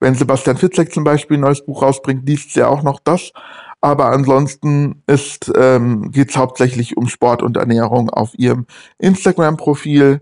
Wenn 0.00 0.14
Sebastian 0.14 0.58
Fitzek 0.58 0.92
zum 0.92 1.02
Beispiel 1.02 1.38
ein 1.38 1.40
neues 1.40 1.64
Buch 1.64 1.82
rausbringt, 1.82 2.28
liest 2.28 2.52
sie 2.52 2.62
auch 2.62 2.82
noch 2.82 3.00
das. 3.00 3.32
Aber 3.80 4.10
ansonsten 4.10 5.02
ist, 5.06 5.50
ähm, 5.56 6.10
geht 6.12 6.28
es 6.28 6.36
hauptsächlich 6.36 6.98
um 6.98 7.08
Sport 7.08 7.42
und 7.42 7.56
Ernährung 7.56 8.10
auf 8.10 8.38
ihrem 8.38 8.66
Instagram-Profil. 8.98 10.20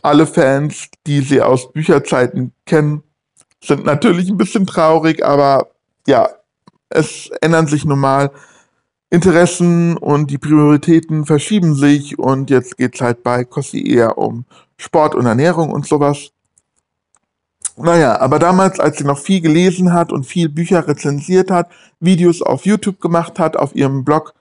Alle 0.00 0.26
Fans, 0.26 0.88
die 1.06 1.20
sie 1.20 1.42
aus 1.42 1.70
Bücherzeiten 1.70 2.54
kennen, 2.64 3.02
sind 3.62 3.84
natürlich 3.84 4.28
ein 4.28 4.36
bisschen 4.36 4.66
traurig, 4.66 5.24
aber 5.24 5.68
ja, 6.06 6.28
es 6.88 7.30
ändern 7.40 7.66
sich 7.66 7.84
nun 7.84 7.98
mal 7.98 8.30
Interessen 9.10 9.96
und 9.96 10.30
die 10.30 10.38
Prioritäten 10.38 11.26
verschieben 11.26 11.74
sich 11.74 12.18
und 12.18 12.48
jetzt 12.48 12.76
geht's 12.76 13.00
halt 13.00 13.22
bei 13.22 13.44
Kossi 13.44 13.84
eher 13.86 14.18
um 14.18 14.44
Sport 14.76 15.14
und 15.14 15.26
Ernährung 15.26 15.70
und 15.70 15.86
sowas. 15.86 16.30
Naja, 17.76 18.20
aber 18.20 18.38
damals, 18.38 18.78
als 18.78 18.98
sie 18.98 19.04
noch 19.04 19.18
viel 19.18 19.40
gelesen 19.40 19.92
hat 19.92 20.12
und 20.12 20.26
viel 20.26 20.48
Bücher 20.48 20.86
rezensiert 20.86 21.50
hat, 21.50 21.70
Videos 21.98 22.42
auf 22.42 22.66
YouTube 22.66 23.00
gemacht 23.00 23.38
hat, 23.38 23.56
auf 23.56 23.74
ihrem 23.74 24.04
Blog 24.04 24.34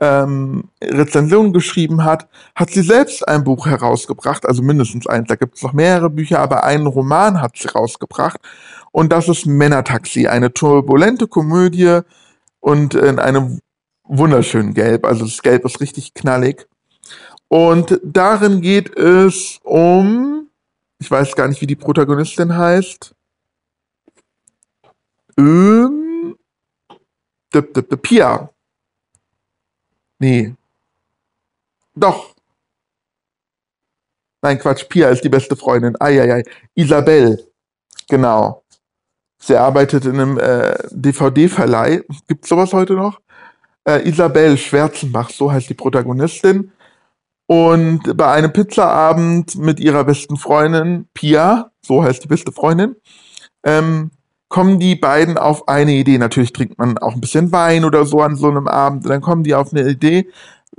ähm, 0.00 0.64
Rezensionen 0.82 1.52
geschrieben 1.52 2.04
hat, 2.04 2.28
hat 2.54 2.70
sie 2.70 2.82
selbst 2.82 3.26
ein 3.26 3.44
Buch 3.44 3.66
herausgebracht, 3.66 4.46
also 4.46 4.62
mindestens 4.62 5.06
eins. 5.06 5.28
Da 5.28 5.36
gibt 5.36 5.56
es 5.56 5.62
noch 5.62 5.72
mehrere 5.72 6.10
Bücher, 6.10 6.40
aber 6.40 6.64
einen 6.64 6.86
Roman 6.86 7.40
hat 7.40 7.56
sie 7.56 7.68
rausgebracht. 7.68 8.40
Und 8.92 9.12
das 9.12 9.28
ist 9.28 9.46
Männertaxi, 9.46 10.26
eine 10.26 10.52
turbulente 10.52 11.26
Komödie 11.26 12.00
und 12.60 12.94
in 12.94 13.18
einem 13.18 13.60
wunderschönen 14.04 14.74
Gelb. 14.74 15.04
Also 15.04 15.24
das 15.24 15.42
Gelb 15.42 15.64
ist 15.64 15.80
richtig 15.80 16.14
knallig. 16.14 16.66
Und 17.48 18.00
darin 18.02 18.60
geht 18.60 18.96
es 18.96 19.60
um, 19.62 20.48
ich 20.98 21.10
weiß 21.10 21.36
gar 21.36 21.48
nicht, 21.48 21.60
wie 21.60 21.66
die 21.66 21.76
Protagonistin 21.76 22.56
heißt. 22.56 23.14
Ähm, 25.38 26.36
Pia. 28.02 28.53
Nee. 30.24 30.54
Doch. 31.94 32.34
Nein, 34.40 34.58
Quatsch, 34.58 34.88
Pia 34.88 35.10
ist 35.10 35.22
die 35.22 35.28
beste 35.28 35.54
Freundin. 35.54 36.00
Eieiei. 36.00 36.42
Isabel. 36.74 37.46
Genau. 38.08 38.62
Sie 39.38 39.54
arbeitet 39.54 40.06
in 40.06 40.14
einem 40.14 40.38
äh, 40.38 40.78
DVD-Verleih. 40.92 42.04
Gibt 42.26 42.46
sowas 42.46 42.72
heute 42.72 42.94
noch? 42.94 43.20
Äh, 43.86 44.08
Isabel 44.08 44.56
Schwerzenbach, 44.56 45.28
so 45.28 45.52
heißt 45.52 45.68
die 45.68 45.74
Protagonistin. 45.74 46.72
Und 47.46 48.16
bei 48.16 48.32
einem 48.32 48.50
Pizzaabend 48.50 49.56
mit 49.56 49.78
ihrer 49.78 50.04
besten 50.04 50.38
Freundin, 50.38 51.06
Pia, 51.12 51.70
so 51.82 52.02
heißt 52.02 52.24
die 52.24 52.28
beste 52.28 52.50
Freundin, 52.50 52.96
ähm, 53.62 54.10
kommen 54.54 54.78
die 54.78 54.94
beiden 54.94 55.36
auf 55.36 55.66
eine 55.66 55.94
Idee. 55.94 56.16
Natürlich 56.16 56.52
trinkt 56.52 56.78
man 56.78 56.96
auch 56.98 57.14
ein 57.14 57.20
bisschen 57.20 57.50
Wein 57.50 57.84
oder 57.84 58.04
so 58.06 58.20
an 58.20 58.36
so 58.36 58.48
einem 58.48 58.68
Abend. 58.68 59.02
Und 59.02 59.10
dann 59.10 59.20
kommen 59.20 59.42
die 59.42 59.52
auf 59.52 59.72
eine 59.72 59.82
Idee, 59.82 60.28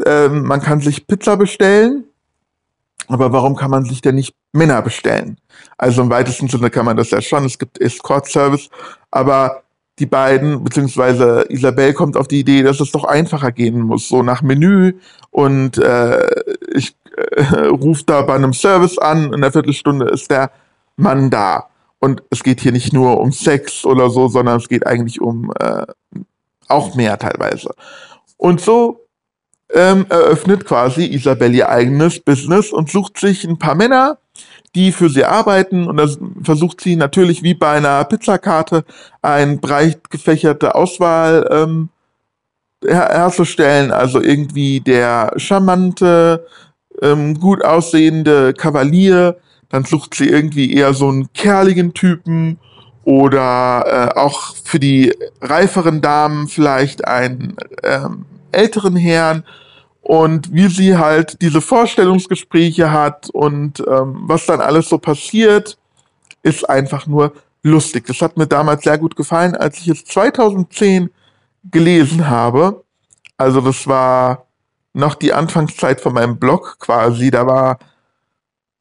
äh, 0.05 0.29
man 0.29 0.61
kann 0.61 0.79
sich 0.79 1.05
Pizza 1.07 1.35
bestellen, 1.35 2.05
aber 3.09 3.33
warum 3.33 3.57
kann 3.57 3.71
man 3.71 3.83
sich 3.83 3.99
denn 3.99 4.15
nicht 4.15 4.33
Männer 4.53 4.81
bestellen? 4.81 5.41
Also 5.77 6.03
im 6.03 6.09
weitesten 6.09 6.47
Sinne 6.47 6.69
kann 6.69 6.85
man 6.85 6.95
das 6.95 7.11
ja 7.11 7.21
schon. 7.21 7.43
Es 7.43 7.59
gibt 7.59 7.81
Escort-Service, 7.81 8.69
aber 9.11 9.63
die 9.99 10.05
beiden, 10.05 10.63
beziehungsweise 10.63 11.45
Isabel 11.49 11.93
kommt 11.93 12.15
auf 12.15 12.29
die 12.29 12.39
Idee, 12.39 12.63
dass 12.63 12.79
es 12.79 12.93
doch 12.93 13.03
einfacher 13.03 13.51
gehen 13.51 13.81
muss, 13.81 14.07
so 14.07 14.23
nach 14.23 14.41
Menü 14.41 14.93
und 15.31 15.77
äh, 15.79 16.25
ich 16.73 16.95
äh, 17.17 17.65
rufe 17.67 18.03
da 18.05 18.21
bei 18.21 18.35
einem 18.35 18.53
Service 18.53 18.97
an, 18.97 19.25
in 19.25 19.33
einer 19.33 19.51
Viertelstunde 19.51 20.05
ist 20.05 20.31
der 20.31 20.51
Mann 20.95 21.29
da. 21.29 21.67
Und 22.05 22.21
es 22.29 22.43
geht 22.43 22.61
hier 22.61 22.71
nicht 22.71 22.93
nur 22.93 23.19
um 23.19 23.31
Sex 23.31 23.83
oder 23.83 24.11
so, 24.11 24.27
sondern 24.27 24.57
es 24.57 24.69
geht 24.69 24.85
eigentlich 24.85 25.19
um 25.21 25.51
äh, 25.59 25.87
auch 26.67 26.93
mehr 26.93 27.17
teilweise. 27.17 27.73
Und 28.37 28.61
so 28.61 29.07
ähm, 29.73 30.05
eröffnet 30.09 30.65
quasi 30.65 31.07
Isabel 31.07 31.55
ihr 31.55 31.67
eigenes 31.67 32.19
Business 32.19 32.71
und 32.71 32.91
sucht 32.91 33.17
sich 33.17 33.43
ein 33.43 33.57
paar 33.57 33.73
Männer, 33.73 34.19
die 34.75 34.91
für 34.91 35.09
sie 35.09 35.25
arbeiten 35.25 35.87
und 35.87 35.97
das 35.97 36.19
versucht 36.43 36.79
sie 36.79 36.95
natürlich 36.95 37.41
wie 37.41 37.55
bei 37.55 37.71
einer 37.71 38.03
Pizzakarte 38.03 38.85
ein 39.23 39.59
breit 39.59 40.11
gefächerte 40.11 40.75
Auswahl 40.75 41.47
ähm, 41.49 41.89
her 42.85 43.09
herzustellen. 43.09 43.89
Also 43.89 44.21
irgendwie 44.21 44.79
der 44.79 45.33
charmante, 45.37 46.45
ähm, 47.01 47.39
gut 47.39 47.65
aussehende 47.65 48.53
Kavalier, 48.53 49.37
dann 49.69 49.85
sucht 49.85 50.15
sie 50.15 50.27
irgendwie 50.27 50.73
eher 50.73 50.93
so 50.93 51.09
einen 51.09 51.31
kerligen 51.33 51.93
Typen 51.93 52.57
oder 53.03 54.11
äh, 54.15 54.19
auch 54.19 54.55
für 54.63 54.79
die 54.79 55.13
reiferen 55.41 56.01
Damen 56.01 56.47
vielleicht 56.47 57.07
einen 57.07 57.55
ähm, 57.83 58.25
älteren 58.51 58.95
Herrn 58.95 59.43
und 60.01 60.53
wie 60.53 60.67
sie 60.67 60.97
halt 60.97 61.41
diese 61.41 61.61
Vorstellungsgespräche 61.61 62.91
hat 62.91 63.29
und 63.31 63.79
ähm, 63.79 64.23
was 64.23 64.45
dann 64.45 64.61
alles 64.61 64.89
so 64.89 64.97
passiert, 64.97 65.77
ist 66.43 66.69
einfach 66.69 67.07
nur 67.07 67.33
lustig. 67.63 68.05
Das 68.05 68.21
hat 68.21 68.37
mir 68.37 68.47
damals 68.47 68.83
sehr 68.83 68.97
gut 68.97 69.15
gefallen, 69.15 69.55
als 69.55 69.79
ich 69.79 69.87
es 69.87 70.05
2010 70.05 71.09
gelesen 71.71 72.29
habe. 72.29 72.83
Also 73.37 73.61
das 73.61 73.87
war 73.87 74.45
noch 74.93 75.15
die 75.15 75.33
Anfangszeit 75.33 75.99
von 75.99 76.13
meinem 76.13 76.37
Blog 76.37 76.77
quasi. 76.79 77.31
Da 77.31 77.47
war 77.47 77.79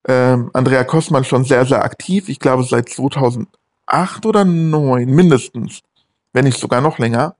ähm, 0.06 0.50
Andrea 0.52 0.84
Kossmann 0.84 1.24
schon 1.24 1.44
sehr, 1.44 1.64
sehr 1.66 1.84
aktiv. 1.84 2.28
Ich 2.28 2.38
glaube 2.38 2.64
seit 2.64 2.88
2008 2.88 3.46
oder 4.26 4.44
2009 4.44 5.06
mindestens. 5.08 5.80
wenn 6.32 6.44
nicht 6.44 6.58
sogar 6.58 6.80
noch 6.80 6.98
länger. 6.98 7.36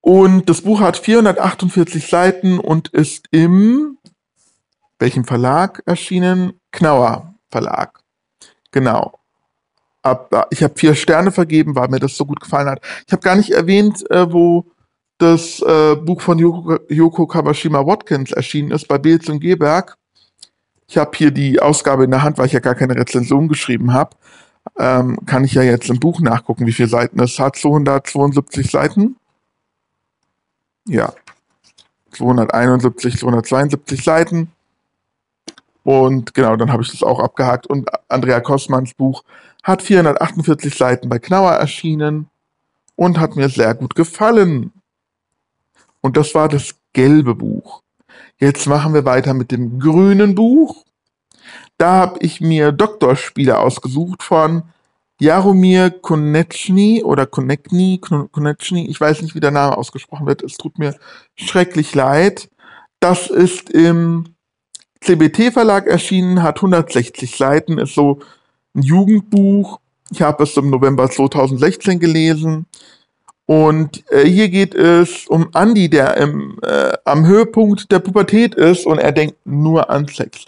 Und 0.00 0.48
das 0.48 0.60
Buch 0.62 0.80
hat 0.80 0.96
448 0.96 2.06
Seiten 2.06 2.60
und 2.60 2.88
ist 2.88 3.26
im 3.32 3.98
welchem 4.98 5.24
Verlag 5.24 5.82
erschienen? 5.86 6.60
Knauer 6.72 7.34
Verlag. 7.50 8.00
Genau. 8.70 9.18
Ab, 10.02 10.48
ich 10.50 10.62
habe 10.62 10.74
vier 10.76 10.94
Sterne 10.94 11.32
vergeben, 11.32 11.74
weil 11.74 11.88
mir 11.88 11.98
das 11.98 12.16
so 12.16 12.24
gut 12.24 12.40
gefallen 12.40 12.68
hat. 12.68 12.80
Ich 13.06 13.12
habe 13.12 13.22
gar 13.22 13.36
nicht 13.36 13.50
erwähnt, 13.50 14.08
äh, 14.10 14.32
wo 14.32 14.66
das 15.18 15.60
äh, 15.62 15.96
Buch 15.96 16.20
von 16.20 16.38
Yoko, 16.38 16.78
Yoko 16.88 17.26
Kawashima 17.26 17.84
Watkins 17.86 18.32
erschienen 18.32 18.70
ist, 18.70 18.86
bei 18.86 18.98
Beels 18.98 19.28
und 19.28 19.40
Geberg. 19.40 19.96
Ich 20.88 20.98
habe 20.98 21.16
hier 21.16 21.30
die 21.30 21.60
Ausgabe 21.60 22.04
in 22.04 22.10
der 22.10 22.22
Hand, 22.22 22.38
weil 22.38 22.46
ich 22.46 22.52
ja 22.52 22.60
gar 22.60 22.74
keine 22.74 22.94
Rezension 22.94 23.48
geschrieben 23.48 23.92
habe. 23.92 24.16
Ähm, 24.78 25.18
kann 25.26 25.44
ich 25.44 25.54
ja 25.54 25.62
jetzt 25.62 25.88
im 25.90 26.00
Buch 26.00 26.20
nachgucken, 26.20 26.66
wie 26.66 26.72
viele 26.72 26.88
Seiten 26.88 27.20
es 27.20 27.38
hat. 27.38 27.56
272 27.56 28.70
Seiten. 28.70 29.16
Ja. 30.86 31.12
271, 32.12 33.18
272 33.18 34.02
Seiten. 34.02 34.52
Und 35.82 36.34
genau, 36.34 36.56
dann 36.56 36.72
habe 36.72 36.82
ich 36.82 36.90
das 36.90 37.02
auch 37.02 37.20
abgehakt. 37.20 37.66
Und 37.66 37.88
Andrea 38.08 38.40
Kossmanns 38.40 38.94
Buch 38.94 39.22
hat 39.62 39.82
448 39.82 40.74
Seiten 40.74 41.08
bei 41.08 41.18
Knauer 41.18 41.52
erschienen 41.52 42.28
und 42.96 43.18
hat 43.20 43.36
mir 43.36 43.48
sehr 43.48 43.74
gut 43.74 43.94
gefallen. 43.94 44.72
Und 46.00 46.16
das 46.16 46.34
war 46.34 46.48
das 46.48 46.74
gelbe 46.92 47.34
Buch. 47.34 47.82
Jetzt 48.38 48.66
machen 48.66 48.92
wir 48.92 49.06
weiter 49.06 49.32
mit 49.32 49.50
dem 49.50 49.78
grünen 49.78 50.34
Buch. 50.34 50.84
Da 51.78 51.92
habe 51.92 52.18
ich 52.20 52.40
mir 52.40 52.72
Doktorspiele 52.72 53.58
ausgesucht 53.58 54.22
von 54.22 54.64
Jaromir 55.18 55.90
Konechny 55.90 57.02
oder 57.02 57.24
Konechny, 57.24 57.98
Konechny, 57.98 58.86
ich 58.90 59.00
weiß 59.00 59.22
nicht, 59.22 59.34
wie 59.34 59.40
der 59.40 59.50
Name 59.50 59.78
ausgesprochen 59.78 60.26
wird, 60.26 60.42
es 60.42 60.58
tut 60.58 60.78
mir 60.78 60.94
schrecklich 61.34 61.94
leid. 61.94 62.50
Das 63.00 63.28
ist 63.30 63.70
im 63.70 64.34
CBT 65.00 65.52
Verlag 65.52 65.86
erschienen, 65.86 66.42
hat 66.42 66.58
160 66.58 67.36
Seiten, 67.36 67.78
ist 67.78 67.94
so 67.94 68.20
ein 68.74 68.82
Jugendbuch. 68.82 69.80
Ich 70.10 70.20
habe 70.20 70.44
es 70.44 70.56
im 70.58 70.68
November 70.68 71.10
2016 71.10 71.98
gelesen. 71.98 72.66
Und 73.46 74.04
äh, 74.10 74.24
hier 74.24 74.48
geht 74.48 74.74
es 74.74 75.28
um 75.28 75.48
Andy, 75.54 75.88
der 75.88 76.16
im, 76.16 76.58
äh, 76.62 76.92
am 77.04 77.24
Höhepunkt 77.24 77.90
der 77.92 78.00
Pubertät 78.00 78.56
ist 78.56 78.86
und 78.86 78.98
er 78.98 79.12
denkt 79.12 79.36
nur 79.44 79.88
an 79.88 80.08
Sex. 80.08 80.46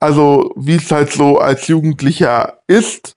Also 0.00 0.50
wie 0.56 0.76
es 0.76 0.90
halt 0.90 1.12
so 1.12 1.38
als 1.38 1.68
Jugendlicher 1.68 2.58
ist, 2.66 3.16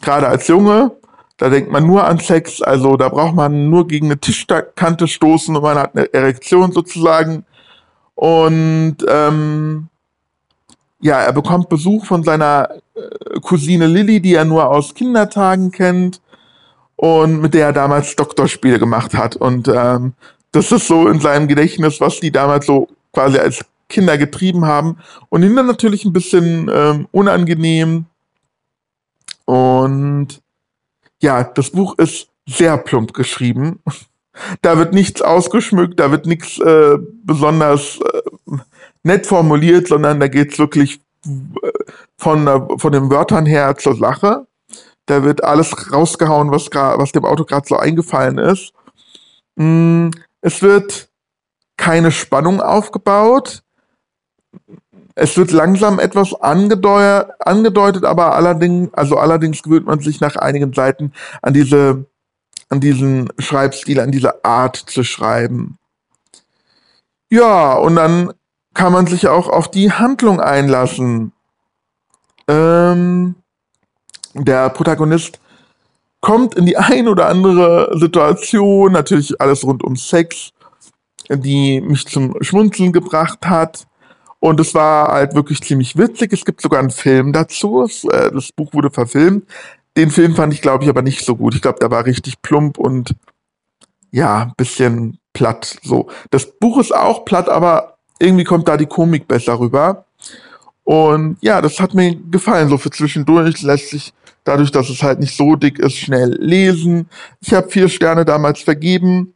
gerade 0.00 0.28
als 0.28 0.46
Junge, 0.46 0.92
da 1.38 1.48
denkt 1.50 1.72
man 1.72 1.84
nur 1.84 2.04
an 2.04 2.20
Sex, 2.20 2.62
also 2.62 2.96
da 2.96 3.08
braucht 3.08 3.34
man 3.34 3.68
nur 3.68 3.88
gegen 3.88 4.06
eine 4.06 4.18
Tischkante 4.18 5.08
stoßen 5.08 5.56
und 5.56 5.62
man 5.62 5.78
hat 5.78 5.96
eine 5.96 6.14
Erektion 6.14 6.70
sozusagen. 6.70 7.44
Und 8.14 8.98
ähm, 9.08 9.88
ja, 11.00 11.20
er 11.20 11.32
bekommt 11.32 11.68
Besuch 11.68 12.06
von 12.06 12.22
seiner 12.22 12.68
äh, 12.94 13.40
Cousine 13.40 13.88
Lilly, 13.88 14.20
die 14.20 14.34
er 14.34 14.44
nur 14.44 14.70
aus 14.70 14.94
Kindertagen 14.94 15.72
kennt 15.72 16.20
und 17.02 17.40
mit 17.40 17.52
der 17.52 17.66
er 17.66 17.72
damals 17.72 18.14
Doktorspiele 18.14 18.78
gemacht 18.78 19.12
hat. 19.12 19.34
Und 19.34 19.66
ähm, 19.66 20.12
das 20.52 20.70
ist 20.70 20.86
so 20.86 21.08
in 21.08 21.18
seinem 21.18 21.48
Gedächtnis, 21.48 22.00
was 22.00 22.20
die 22.20 22.30
damals 22.30 22.64
so 22.66 22.86
quasi 23.12 23.38
als 23.38 23.64
Kinder 23.88 24.16
getrieben 24.16 24.66
haben. 24.66 24.98
Und 25.28 25.42
ihn 25.42 25.56
dann 25.56 25.66
natürlich 25.66 26.04
ein 26.04 26.12
bisschen 26.12 26.70
ähm, 26.72 27.08
unangenehm. 27.10 28.04
Und 29.46 30.40
ja, 31.20 31.42
das 31.42 31.70
Buch 31.70 31.98
ist 31.98 32.28
sehr 32.46 32.78
plump 32.78 33.14
geschrieben. 33.14 33.80
Da 34.60 34.78
wird 34.78 34.94
nichts 34.94 35.22
ausgeschmückt, 35.22 35.98
da 35.98 36.12
wird 36.12 36.26
nichts 36.26 36.60
äh, 36.60 36.98
besonders 37.24 37.98
äh, 37.98 38.56
nett 39.02 39.26
formuliert, 39.26 39.88
sondern 39.88 40.20
da 40.20 40.28
geht's 40.28 40.56
wirklich 40.56 41.00
äh, 41.26 41.70
von, 42.16 42.78
von 42.78 42.92
den 42.92 43.10
Wörtern 43.10 43.44
her 43.44 43.76
zur 43.76 43.96
Sache. 43.96 44.46
Da 45.06 45.24
wird 45.24 45.42
alles 45.42 45.92
rausgehauen, 45.92 46.50
was, 46.50 46.66
was 46.72 47.12
dem 47.12 47.24
Auto 47.24 47.44
gerade 47.44 47.66
so 47.66 47.76
eingefallen 47.76 48.38
ist. 48.38 48.72
Mm, 49.56 50.10
es 50.40 50.62
wird 50.62 51.08
keine 51.76 52.12
Spannung 52.12 52.60
aufgebaut. 52.60 53.62
Es 55.14 55.36
wird 55.36 55.50
langsam 55.50 55.98
etwas 55.98 56.32
angedeutet, 56.34 58.04
aber 58.04 58.34
allerdings, 58.34 58.94
also 58.94 59.18
allerdings 59.18 59.62
gewöhnt 59.62 59.86
man 59.86 60.00
sich 60.00 60.20
nach 60.20 60.36
einigen 60.36 60.72
Seiten 60.72 61.12
an 61.42 61.52
diese, 61.52 62.06
an 62.68 62.80
diesen 62.80 63.28
Schreibstil, 63.38 64.00
an 64.00 64.10
diese 64.10 64.44
Art 64.44 64.76
zu 64.76 65.04
schreiben. 65.04 65.78
Ja, 67.28 67.74
und 67.74 67.96
dann 67.96 68.32
kann 68.74 68.92
man 68.92 69.06
sich 69.06 69.28
auch 69.28 69.48
auf 69.48 69.70
die 69.70 69.92
Handlung 69.92 70.40
einlassen. 70.40 71.32
Ähm, 72.48 73.34
der 74.34 74.70
Protagonist 74.70 75.40
kommt 76.20 76.54
in 76.54 76.66
die 76.66 76.76
ein 76.76 77.08
oder 77.08 77.28
andere 77.28 77.96
Situation, 77.98 78.92
natürlich 78.92 79.40
alles 79.40 79.64
rund 79.64 79.82
um 79.82 79.96
Sex, 79.96 80.50
die 81.28 81.80
mich 81.80 82.06
zum 82.06 82.34
Schmunzeln 82.42 82.92
gebracht 82.92 83.40
hat. 83.44 83.86
Und 84.38 84.58
es 84.58 84.74
war 84.74 85.08
halt 85.12 85.34
wirklich 85.34 85.60
ziemlich 85.60 85.96
witzig. 85.96 86.32
Es 86.32 86.44
gibt 86.44 86.60
sogar 86.60 86.80
einen 86.80 86.90
Film 86.90 87.32
dazu. 87.32 87.88
Äh, 88.10 88.30
das 88.32 88.50
Buch 88.50 88.72
wurde 88.72 88.90
verfilmt. 88.90 89.46
Den 89.96 90.10
Film 90.10 90.34
fand 90.34 90.52
ich, 90.52 90.62
glaube 90.62 90.82
ich, 90.84 90.90
aber 90.90 91.02
nicht 91.02 91.24
so 91.24 91.36
gut. 91.36 91.54
Ich 91.54 91.62
glaube, 91.62 91.78
der 91.78 91.90
war 91.90 92.06
richtig 92.06 92.42
plump 92.42 92.78
und 92.78 93.14
ja, 94.10 94.52
bisschen 94.56 95.18
platt. 95.32 95.78
So. 95.82 96.08
Das 96.30 96.58
Buch 96.58 96.78
ist 96.78 96.94
auch 96.94 97.24
platt, 97.24 97.48
aber 97.48 97.98
irgendwie 98.18 98.44
kommt 98.44 98.68
da 98.68 98.76
die 98.76 98.86
Komik 98.86 99.28
besser 99.28 99.58
rüber. 99.58 100.06
Und 100.84 101.36
ja, 101.40 101.60
das 101.60 101.78
hat 101.78 101.94
mir 101.94 102.16
gefallen. 102.16 102.68
So 102.68 102.78
für 102.78 102.90
zwischendurch 102.90 103.62
lässt 103.62 103.90
sich 103.90 104.12
dadurch, 104.44 104.70
dass 104.70 104.88
es 104.88 105.02
halt 105.02 105.20
nicht 105.20 105.36
so 105.36 105.56
dick 105.56 105.78
ist, 105.78 105.96
schnell 105.96 106.36
lesen. 106.40 107.08
Ich 107.40 107.52
habe 107.54 107.70
vier 107.70 107.88
Sterne 107.88 108.24
damals 108.24 108.60
vergeben. 108.60 109.34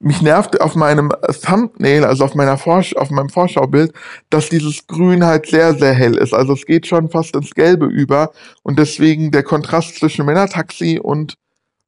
Mich 0.00 0.20
nervt 0.20 0.60
auf 0.60 0.74
meinem 0.74 1.12
Thumbnail, 1.42 2.04
also 2.04 2.24
auf 2.24 2.34
meiner 2.34 2.58
Vorsch 2.58 2.94
auf 2.94 3.10
meinem 3.10 3.30
Vorschaubild, 3.30 3.92
dass 4.28 4.50
dieses 4.50 4.86
Grün 4.86 5.24
halt 5.24 5.46
sehr, 5.46 5.74
sehr 5.74 5.94
hell 5.94 6.16
ist. 6.16 6.34
Also 6.34 6.52
es 6.52 6.66
geht 6.66 6.86
schon 6.86 7.08
fast 7.08 7.34
ins 7.34 7.54
Gelbe 7.54 7.86
über. 7.86 8.32
Und 8.62 8.78
deswegen 8.78 9.30
der 9.30 9.44
Kontrast 9.44 9.96
zwischen 9.96 10.26
Männertaxi 10.26 11.00
und 11.02 11.38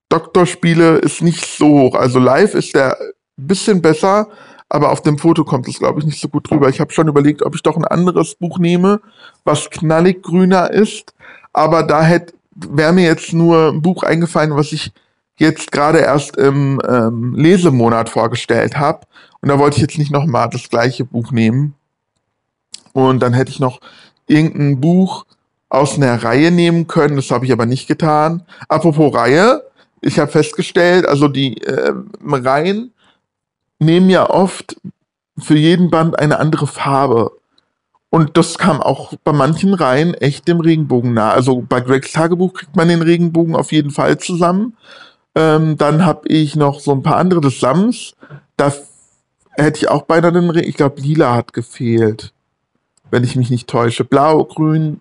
Doktorspiele 0.08 0.98
ist 0.98 1.20
nicht 1.20 1.44
so 1.44 1.80
hoch. 1.80 1.94
Also 1.94 2.18
live 2.18 2.54
ist 2.54 2.74
der 2.74 2.96
bisschen 3.36 3.82
besser, 3.82 4.28
aber 4.68 4.90
auf 4.90 5.02
dem 5.02 5.18
Foto 5.18 5.44
kommt 5.44 5.68
es, 5.68 5.78
glaube 5.78 6.00
ich, 6.00 6.06
nicht 6.06 6.20
so 6.20 6.28
gut 6.28 6.50
drüber. 6.50 6.68
Ich 6.68 6.80
habe 6.80 6.92
schon 6.92 7.08
überlegt, 7.08 7.42
ob 7.42 7.54
ich 7.54 7.62
doch 7.62 7.76
ein 7.76 7.84
anderes 7.84 8.34
Buch 8.34 8.58
nehme, 8.58 9.00
was 9.44 9.70
knallig 9.70 10.22
grüner 10.22 10.70
ist, 10.70 11.14
aber 11.52 11.82
da 11.82 12.02
hätte 12.02 12.34
wäre 12.56 12.92
mir 12.92 13.04
jetzt 13.04 13.32
nur 13.32 13.72
ein 13.72 13.82
Buch 13.82 14.02
eingefallen, 14.02 14.56
was 14.56 14.72
ich 14.72 14.92
jetzt 15.38 15.72
gerade 15.72 15.98
erst 15.98 16.36
im 16.36 16.80
ähm, 16.88 17.34
Lesemonat 17.34 18.08
vorgestellt 18.08 18.78
habe. 18.78 19.06
Und 19.40 19.48
da 19.50 19.58
wollte 19.58 19.76
ich 19.76 19.82
jetzt 19.82 19.98
nicht 19.98 20.10
nochmal 20.10 20.48
das 20.50 20.68
gleiche 20.68 21.04
Buch 21.04 21.30
nehmen. 21.30 21.74
Und 22.92 23.20
dann 23.20 23.34
hätte 23.34 23.50
ich 23.50 23.60
noch 23.60 23.80
irgendein 24.26 24.80
Buch 24.80 25.26
aus 25.68 25.96
einer 25.96 26.22
Reihe 26.22 26.50
nehmen 26.50 26.86
können. 26.86 27.16
Das 27.16 27.30
habe 27.30 27.44
ich 27.44 27.52
aber 27.52 27.66
nicht 27.66 27.88
getan. 27.88 28.42
Apropos 28.68 29.14
Reihe, 29.14 29.62
ich 30.00 30.18
habe 30.18 30.30
festgestellt, 30.30 31.06
also 31.06 31.28
die 31.28 31.60
äh, 31.62 31.92
Reihen 32.22 32.92
nehmen 33.78 34.08
ja 34.08 34.30
oft 34.30 34.76
für 35.38 35.56
jeden 35.56 35.90
Band 35.90 36.18
eine 36.18 36.38
andere 36.38 36.66
Farbe. 36.66 37.32
Und 38.10 38.36
das 38.36 38.56
kam 38.56 38.80
auch 38.80 39.14
bei 39.24 39.32
manchen 39.32 39.74
Reihen 39.74 40.14
echt 40.14 40.48
dem 40.48 40.60
Regenbogen 40.60 41.12
nah. 41.14 41.32
Also 41.32 41.64
bei 41.68 41.80
Gregs 41.80 42.12
Tagebuch 42.12 42.54
kriegt 42.54 42.76
man 42.76 42.88
den 42.88 43.02
Regenbogen 43.02 43.56
auf 43.56 43.72
jeden 43.72 43.90
Fall 43.90 44.18
zusammen. 44.18 44.76
Ähm, 45.34 45.76
dann 45.76 46.04
habe 46.04 46.28
ich 46.28 46.56
noch 46.56 46.80
so 46.80 46.92
ein 46.92 47.02
paar 47.02 47.16
andere 47.16 47.40
des 47.40 47.60
Sams. 47.60 48.14
Da 48.56 48.72
hätte 49.50 49.78
ich 49.78 49.88
auch 49.88 50.02
beinahe 50.02 50.32
den 50.32 50.50
Regen. 50.50 50.68
Ich 50.68 50.76
glaube, 50.76 51.00
lila 51.00 51.34
hat 51.34 51.52
gefehlt. 51.52 52.32
Wenn 53.10 53.24
ich 53.24 53.36
mich 53.36 53.50
nicht 53.50 53.68
täusche. 53.68 54.04
Blau, 54.04 54.44
grün, 54.44 55.00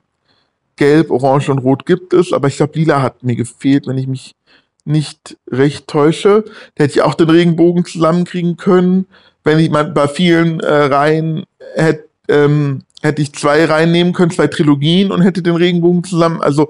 gelb, 0.76 1.10
orange 1.10 1.50
und 1.50 1.60
rot 1.60 1.86
gibt 1.86 2.14
es. 2.14 2.34
Aber 2.34 2.48
ich 2.48 2.58
glaube, 2.58 2.78
lila 2.78 3.02
hat 3.02 3.24
mir 3.24 3.36
gefehlt, 3.36 3.88
wenn 3.88 3.98
ich 3.98 4.08
mich 4.08 4.36
nicht 4.84 5.38
recht 5.50 5.88
täusche. 5.88 6.44
Da 6.76 6.84
hätte 6.84 6.96
ich 6.96 7.02
auch 7.02 7.16
den 7.16 7.30
Regenbogen 7.30 7.86
zusammenkriegen 7.86 8.58
können. 8.58 9.08
Wenn 9.44 9.60
ich 9.60 9.70
mal 9.70 9.86
bei 9.86 10.08
vielen 10.08 10.60
äh, 10.60 10.74
Reihen 10.74 11.46
hätte, 11.76 12.10
ähm, 12.28 12.84
hätte 13.02 13.22
ich 13.22 13.34
zwei 13.34 13.66
reinnehmen 13.66 14.14
können, 14.14 14.32
zwei 14.32 14.48
Trilogien 14.48 15.12
und 15.12 15.22
hätte 15.22 15.44
den 15.44 15.56
Regenbogen 15.56 16.04
zusammen. 16.04 16.42
Also 16.42 16.70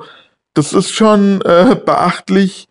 das 0.54 0.74
ist 0.74 0.92
schon 0.92 1.42
äh, 1.42 1.76
beachtlich, 1.76 2.68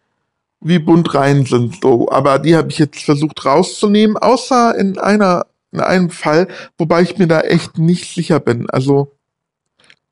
wie 0.60 0.78
bunt 0.78 1.14
rein 1.14 1.46
sind. 1.46 1.80
So, 1.82 2.10
aber 2.10 2.38
die 2.38 2.56
habe 2.56 2.70
ich 2.70 2.78
jetzt 2.78 3.02
versucht 3.04 3.44
rauszunehmen, 3.44 4.16
außer 4.16 4.74
in 4.76 4.98
einer 4.98 5.46
in 5.72 5.80
einem 5.80 6.10
Fall, 6.10 6.46
wobei 6.78 7.02
ich 7.02 7.18
mir 7.18 7.26
da 7.26 7.40
echt 7.40 7.78
nicht 7.78 8.14
sicher 8.14 8.38
bin. 8.40 8.70
Also 8.70 9.12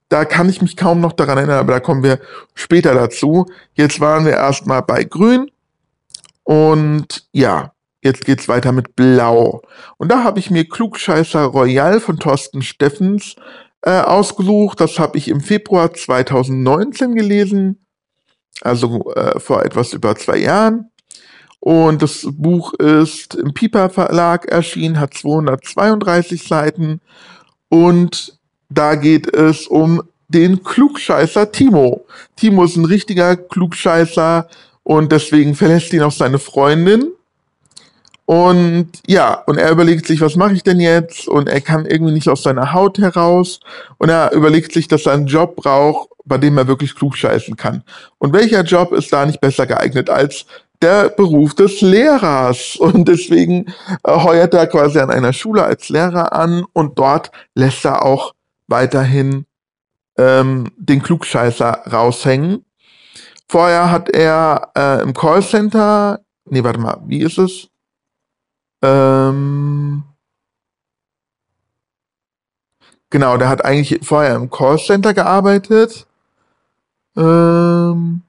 da 0.08 0.24
kann 0.24 0.48
ich 0.48 0.60
mich 0.60 0.76
kaum 0.76 1.00
noch 1.00 1.12
daran 1.12 1.38
erinnern, 1.38 1.58
aber 1.58 1.72
da 1.74 1.80
kommen 1.80 2.02
wir 2.02 2.20
später 2.54 2.94
dazu. 2.94 3.46
Jetzt 3.74 4.00
waren 4.00 4.26
wir 4.26 4.32
erstmal 4.32 4.82
bei 4.82 5.04
Grün 5.04 5.50
Und 6.44 7.26
ja, 7.32 7.72
jetzt 8.02 8.24
geht's 8.24 8.48
weiter 8.48 8.72
mit 8.72 8.96
Blau. 8.96 9.62
Und 9.96 10.10
da 10.10 10.24
habe 10.24 10.38
ich 10.38 10.50
mir 10.50 10.68
Klugscheißer 10.68 11.44
Royal 11.44 12.00
von 12.00 12.18
Thorsten 12.18 12.62
Steffens 12.62 13.36
äh, 13.82 14.00
ausgesucht. 14.00 14.80
Das 14.80 14.98
habe 14.98 15.18
ich 15.18 15.28
im 15.28 15.40
Februar 15.40 15.94
2019 15.94 17.14
gelesen, 17.14 17.86
also 18.60 19.12
äh, 19.14 19.38
vor 19.40 19.64
etwas 19.64 19.92
über 19.92 20.16
zwei 20.16 20.38
Jahren. 20.38 20.90
Und 21.60 22.02
das 22.02 22.26
Buch 22.28 22.74
ist 22.74 23.36
im 23.36 23.54
Piper 23.54 23.88
Verlag 23.88 24.46
erschienen, 24.46 24.98
hat 24.98 25.14
232 25.14 26.42
Seiten. 26.42 27.00
Und 27.68 28.36
da 28.68 28.96
geht 28.96 29.32
es 29.32 29.68
um 29.68 30.02
den 30.26 30.64
Klugscheißer 30.64 31.52
Timo. 31.52 32.04
Timo 32.36 32.64
ist 32.64 32.76
ein 32.76 32.84
richtiger 32.84 33.36
Klugscheißer 33.36 34.48
und 34.82 35.12
deswegen 35.12 35.54
verlässt 35.54 35.92
ihn 35.92 36.02
auch 36.02 36.12
seine 36.12 36.40
Freundin. 36.40 37.12
Und 38.32 38.88
ja, 39.06 39.42
und 39.44 39.58
er 39.58 39.70
überlegt 39.70 40.06
sich, 40.06 40.22
was 40.22 40.36
mache 40.36 40.54
ich 40.54 40.62
denn 40.62 40.80
jetzt? 40.80 41.28
Und 41.28 41.50
er 41.50 41.60
kann 41.60 41.84
irgendwie 41.84 42.14
nicht 42.14 42.30
aus 42.30 42.42
seiner 42.42 42.72
Haut 42.72 42.96
heraus. 42.96 43.60
Und 43.98 44.08
er 44.08 44.32
überlegt 44.32 44.72
sich, 44.72 44.88
dass 44.88 45.04
er 45.04 45.12
einen 45.12 45.26
Job 45.26 45.56
braucht, 45.56 46.08
bei 46.24 46.38
dem 46.38 46.56
er 46.56 46.66
wirklich 46.66 46.94
klugscheißen 46.94 47.56
kann. 47.56 47.82
Und 48.16 48.32
welcher 48.32 48.62
Job 48.62 48.92
ist 48.92 49.12
da 49.12 49.26
nicht 49.26 49.42
besser 49.42 49.66
geeignet 49.66 50.08
als 50.08 50.46
der 50.80 51.10
Beruf 51.10 51.54
des 51.54 51.82
Lehrers. 51.82 52.76
Und 52.80 53.06
deswegen 53.06 53.66
äh, 54.02 54.16
heuert 54.16 54.54
er 54.54 54.66
quasi 54.66 54.98
an 54.98 55.10
einer 55.10 55.34
Schule 55.34 55.64
als 55.64 55.90
Lehrer 55.90 56.32
an 56.32 56.64
und 56.72 56.98
dort 56.98 57.30
lässt 57.54 57.84
er 57.84 58.02
auch 58.02 58.32
weiterhin 58.66 59.44
ähm, 60.16 60.72
den 60.78 61.02
Klugscheißer 61.02 61.82
raushängen. 61.92 62.64
Vorher 63.46 63.90
hat 63.90 64.08
er 64.08 64.70
äh, 64.74 65.02
im 65.02 65.12
Callcenter, 65.12 66.20
nee, 66.46 66.64
warte 66.64 66.80
mal, 66.80 66.98
wie 67.04 67.20
ist 67.20 67.36
es? 67.36 67.68
Ähm, 68.82 70.02
genau, 73.10 73.36
der 73.36 73.48
hat 73.48 73.64
eigentlich 73.64 74.00
vorher 74.02 74.34
im 74.34 74.50
Callcenter 74.50 75.14
gearbeitet. 75.14 76.06
Ähm, 77.16 78.22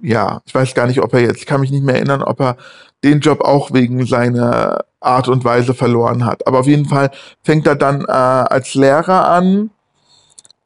ja, 0.00 0.40
ich 0.44 0.54
weiß 0.54 0.74
gar 0.74 0.86
nicht, 0.86 1.00
ob 1.00 1.12
er 1.14 1.20
jetzt, 1.20 1.38
ich 1.38 1.46
kann 1.46 1.60
mich 1.60 1.70
nicht 1.70 1.84
mehr 1.84 1.96
erinnern, 1.96 2.22
ob 2.22 2.40
er 2.40 2.56
den 3.04 3.20
Job 3.20 3.40
auch 3.42 3.72
wegen 3.72 4.04
seiner 4.06 4.84
Art 5.00 5.28
und 5.28 5.44
Weise 5.44 5.74
verloren 5.74 6.24
hat. 6.24 6.46
Aber 6.46 6.60
auf 6.60 6.66
jeden 6.66 6.86
Fall 6.86 7.10
fängt 7.42 7.66
er 7.66 7.76
dann 7.76 8.02
äh, 8.02 8.12
als 8.12 8.74
Lehrer 8.74 9.28
an 9.28 9.70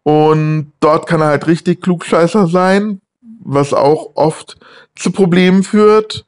und 0.03 0.73
dort 0.81 1.07
kann 1.07 1.21
er 1.21 1.29
halt 1.29 1.47
richtig 1.47 1.83
Klugscheißer 1.83 2.47
sein, 2.49 3.01
was 3.45 3.73
auch 3.73 4.13
oft 4.15 4.59
zu 4.97 5.13
Problemen 5.13 5.63
führt. 5.63 6.27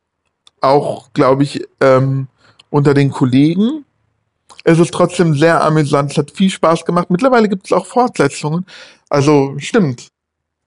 Auch, 0.61 1.13
glaube 1.13 1.43
ich, 1.43 1.67
ähm, 1.81 2.29
unter 2.75 2.93
den 2.93 3.13
Kollegen. 3.13 3.85
Es 4.65 4.81
ist 4.81 4.93
trotzdem 4.93 5.37
sehr 5.37 5.63
amüsant, 5.63 6.11
es 6.11 6.19
hat 6.19 6.33
viel 6.33 6.51
Spaß 6.51 6.85
gemacht. 6.85 7.09
Mittlerweile 7.09 7.49
gibt 7.49 7.67
es 7.67 7.73
auch 7.73 7.87
Fortsetzungen. 7.87 8.67
Also 9.09 9.55
stimmt, 9.59 10.09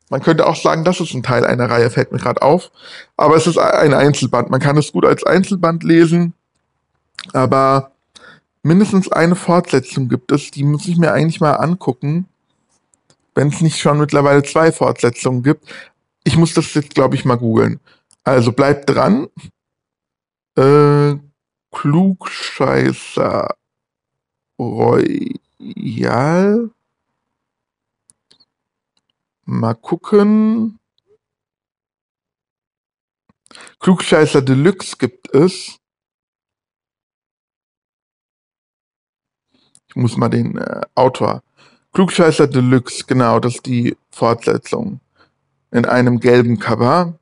man 0.09 0.21
könnte 0.21 0.47
auch 0.47 0.55
sagen, 0.55 0.85
das 0.85 1.01
ist 1.01 1.13
ein 1.13 1.21
Teil 1.21 1.45
einer 1.45 1.69
Reihe, 1.69 1.89
fällt 1.89 2.13
mir 2.13 2.19
gerade 2.19 2.41
auf. 2.41 2.71
Aber 3.17 3.35
es 3.35 3.45
ist 3.45 3.57
ein 3.57 3.93
Einzelband. 3.93 4.49
Man 4.49 4.61
kann 4.61 4.77
es 4.77 4.93
gut 4.93 5.05
als 5.05 5.25
Einzelband 5.25 5.83
lesen. 5.83 6.33
Aber 7.33 7.91
mindestens 8.63 9.11
eine 9.11 9.35
Fortsetzung 9.35 10.07
gibt 10.07 10.31
es. 10.31 10.51
Die 10.51 10.63
muss 10.63 10.87
ich 10.87 10.95
mir 10.95 11.11
eigentlich 11.11 11.41
mal 11.41 11.55
angucken. 11.55 12.25
Wenn 13.35 13.49
es 13.49 13.59
nicht 13.59 13.79
schon 13.79 13.99
mittlerweile 13.99 14.43
zwei 14.43 14.71
Fortsetzungen 14.71 15.43
gibt. 15.43 15.67
Ich 16.23 16.37
muss 16.37 16.53
das 16.53 16.73
jetzt, 16.73 16.95
glaube 16.95 17.15
ich, 17.15 17.25
mal 17.25 17.35
googeln. 17.35 17.81
Also 18.23 18.53
bleibt 18.53 18.89
dran. 18.89 19.27
Äh, 20.57 21.26
Klugscheißer 21.71 23.55
Royal. 24.59 25.09
Mal 29.45 29.75
gucken. 29.75 30.79
Klugscheißer 33.79 34.41
Deluxe 34.41 34.97
gibt 34.97 35.33
es. 35.33 35.77
Ich 39.87 39.95
muss 39.95 40.17
mal 40.17 40.29
den 40.29 40.57
äh, 40.57 40.81
Autor. 40.95 41.43
Klugscheißer 41.93 42.47
Deluxe, 42.47 43.05
genau, 43.05 43.39
das 43.39 43.55
ist 43.55 43.65
die 43.65 43.95
Fortsetzung. 44.11 44.99
In 45.71 45.85
einem 45.85 46.19
gelben 46.19 46.59
Cover. 46.59 47.17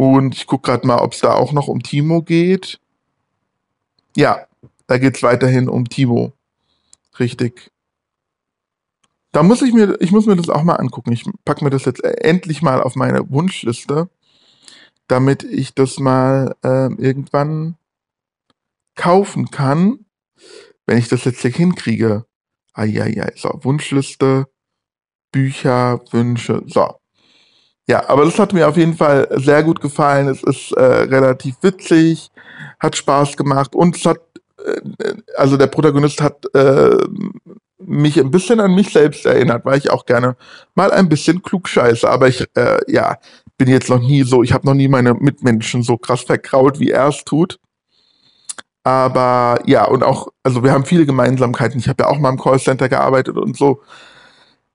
Und 0.00 0.34
ich 0.34 0.46
gucke 0.46 0.70
gerade 0.70 0.86
mal, 0.86 1.00
ob 1.00 1.12
es 1.12 1.20
da 1.20 1.34
auch 1.34 1.52
noch 1.52 1.68
um 1.68 1.82
Timo 1.82 2.22
geht. 2.22 2.80
Ja, 4.16 4.46
da 4.86 4.96
geht 4.96 5.16
es 5.16 5.22
weiterhin 5.22 5.68
um 5.68 5.90
Timo. 5.90 6.32
Richtig. 7.18 7.70
Da 9.30 9.42
muss 9.42 9.60
ich 9.60 9.74
mir, 9.74 10.00
ich 10.00 10.10
muss 10.10 10.24
mir 10.24 10.36
das 10.36 10.48
auch 10.48 10.62
mal 10.62 10.76
angucken. 10.76 11.12
Ich 11.12 11.24
packe 11.44 11.62
mir 11.62 11.68
das 11.68 11.84
jetzt 11.84 12.02
endlich 12.02 12.62
mal 12.62 12.82
auf 12.82 12.96
meine 12.96 13.30
Wunschliste, 13.30 14.08
damit 15.06 15.42
ich 15.42 15.74
das 15.74 15.98
mal 15.98 16.56
äh, 16.64 16.90
irgendwann 16.94 17.76
kaufen 18.94 19.50
kann, 19.50 20.06
wenn 20.86 20.96
ich 20.96 21.08
das 21.08 21.26
jetzt 21.26 21.42
hier 21.42 21.50
hinkriege. 21.50 22.24
Eieiei, 22.72 23.34
so, 23.36 23.50
Wunschliste, 23.64 24.46
Bücher, 25.30 26.00
Wünsche, 26.10 26.62
so. 26.68 26.99
Ja, 27.90 28.08
aber 28.08 28.24
das 28.24 28.38
hat 28.38 28.52
mir 28.52 28.68
auf 28.68 28.76
jeden 28.76 28.94
Fall 28.94 29.26
sehr 29.32 29.64
gut 29.64 29.80
gefallen. 29.80 30.28
Es 30.28 30.44
ist 30.44 30.70
äh, 30.76 30.80
relativ 30.80 31.56
witzig, 31.60 32.30
hat 32.78 32.94
Spaß 32.94 33.36
gemacht 33.36 33.74
und 33.74 33.96
es 33.96 34.06
hat, 34.06 34.20
äh, 34.64 35.14
also 35.36 35.56
der 35.56 35.66
Protagonist 35.66 36.22
hat 36.22 36.46
äh, 36.54 36.96
mich 37.80 38.16
ein 38.20 38.30
bisschen 38.30 38.60
an 38.60 38.76
mich 38.76 38.92
selbst 38.92 39.26
erinnert, 39.26 39.64
weil 39.64 39.76
ich 39.76 39.90
auch 39.90 40.06
gerne 40.06 40.36
mal 40.76 40.92
ein 40.92 41.08
bisschen 41.08 41.42
klugscheiße. 41.42 42.08
Aber 42.08 42.28
ich, 42.28 42.46
äh, 42.54 42.78
ja, 42.86 43.16
bin 43.58 43.66
jetzt 43.66 43.90
noch 43.90 43.98
nie 43.98 44.22
so, 44.22 44.44
ich 44.44 44.52
habe 44.52 44.68
noch 44.68 44.74
nie 44.74 44.86
meine 44.86 45.14
Mitmenschen 45.14 45.82
so 45.82 45.96
krass 45.96 46.20
verkrault, 46.20 46.78
wie 46.78 46.92
er 46.92 47.08
es 47.08 47.24
tut. 47.24 47.58
Aber 48.84 49.58
ja, 49.66 49.84
und 49.88 50.04
auch, 50.04 50.28
also 50.44 50.62
wir 50.62 50.70
haben 50.70 50.84
viele 50.84 51.06
Gemeinsamkeiten. 51.06 51.80
Ich 51.80 51.88
habe 51.88 52.04
ja 52.04 52.08
auch 52.08 52.20
mal 52.20 52.30
im 52.30 52.38
Callcenter 52.38 52.88
gearbeitet 52.88 53.36
und 53.36 53.56
so. 53.56 53.82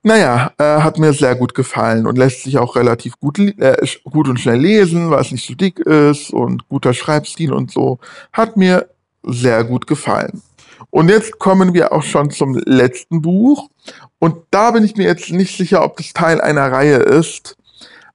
Naja, 0.07 0.51
äh, 0.59 0.81
hat 0.81 0.99
mir 0.99 1.13
sehr 1.13 1.33
gut 1.33 1.55
gefallen 1.55 2.05
und 2.05 2.15
lässt 2.15 2.43
sich 2.43 2.59
auch 2.59 2.75
relativ 2.75 3.19
gut, 3.19 3.39
äh, 3.39 3.75
gut 4.03 4.27
und 4.27 4.39
schnell 4.39 4.59
lesen, 4.59 5.09
weil 5.09 5.21
es 5.21 5.31
nicht 5.31 5.47
so 5.47 5.55
dick 5.55 5.79
ist 5.79 6.29
und 6.29 6.69
guter 6.69 6.93
Schreibstil 6.93 7.51
und 7.51 7.71
so. 7.71 7.97
Hat 8.31 8.55
mir 8.55 8.87
sehr 9.23 9.63
gut 9.63 9.87
gefallen. 9.87 10.43
Und 10.91 11.09
jetzt 11.09 11.39
kommen 11.39 11.73
wir 11.73 11.91
auch 11.91 12.03
schon 12.03 12.29
zum 12.29 12.53
letzten 12.53 13.23
Buch. 13.23 13.67
Und 14.19 14.35
da 14.51 14.69
bin 14.69 14.83
ich 14.83 14.95
mir 14.95 15.07
jetzt 15.07 15.31
nicht 15.31 15.57
sicher, 15.57 15.83
ob 15.83 15.97
das 15.97 16.13
Teil 16.13 16.39
einer 16.39 16.71
Reihe 16.71 16.97
ist, 16.97 17.57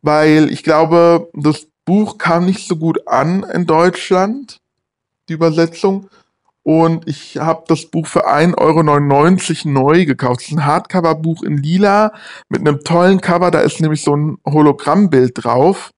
weil 0.01 0.49
ich 0.53 0.63
glaube, 0.63 1.29
das 1.35 1.67
Buch 1.85 2.19
kam 2.19 2.47
nicht 2.47 2.69
so 2.69 2.77
gut 2.77 3.09
an 3.09 3.45
in 3.53 3.67
Deutschland, 3.67 4.61
die 5.29 5.33
Übersetzung. 5.33 6.09
Und 6.63 7.09
ich 7.09 7.39
habe 7.39 7.65
das 7.69 7.87
Buch 7.87 8.07
für 8.07 8.29
1,99 8.29 9.67
Euro 9.67 9.71
neu 9.71 10.05
gekauft. 10.05 10.43
Es 10.43 10.49
ist 10.49 10.53
ein 10.53 10.67
Hardcover-Buch 10.67 11.43
in 11.43 11.57
lila 11.57 12.13
mit 12.49 12.61
einem 12.61 12.81
tollen 12.85 13.21
Cover. 13.21 13.51
Da 13.51 13.61
ist 13.61 13.81
nämlich 13.81 14.03
so 14.03 14.15
ein 14.15 14.39
Hologrammbild 14.47 15.33
drauf. 15.43 15.91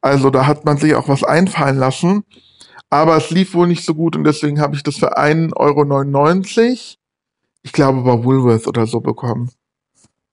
Also 0.00 0.30
da 0.30 0.46
hat 0.46 0.64
man 0.64 0.78
sich 0.78 0.94
auch 0.94 1.08
was 1.08 1.22
einfallen 1.22 1.76
lassen. 1.76 2.24
Aber 2.90 3.16
es 3.16 3.30
lief 3.30 3.54
wohl 3.54 3.68
nicht 3.68 3.84
so 3.84 3.94
gut 3.94 4.16
und 4.16 4.24
deswegen 4.24 4.60
habe 4.60 4.76
ich 4.76 4.82
das 4.82 4.96
für 4.96 5.16
1,99 5.16 5.56
Euro, 5.56 6.76
ich 7.62 7.72
glaube 7.72 8.02
bei 8.02 8.22
Woolworth 8.22 8.66
oder 8.66 8.86
so 8.86 9.00
bekommen. 9.00 9.50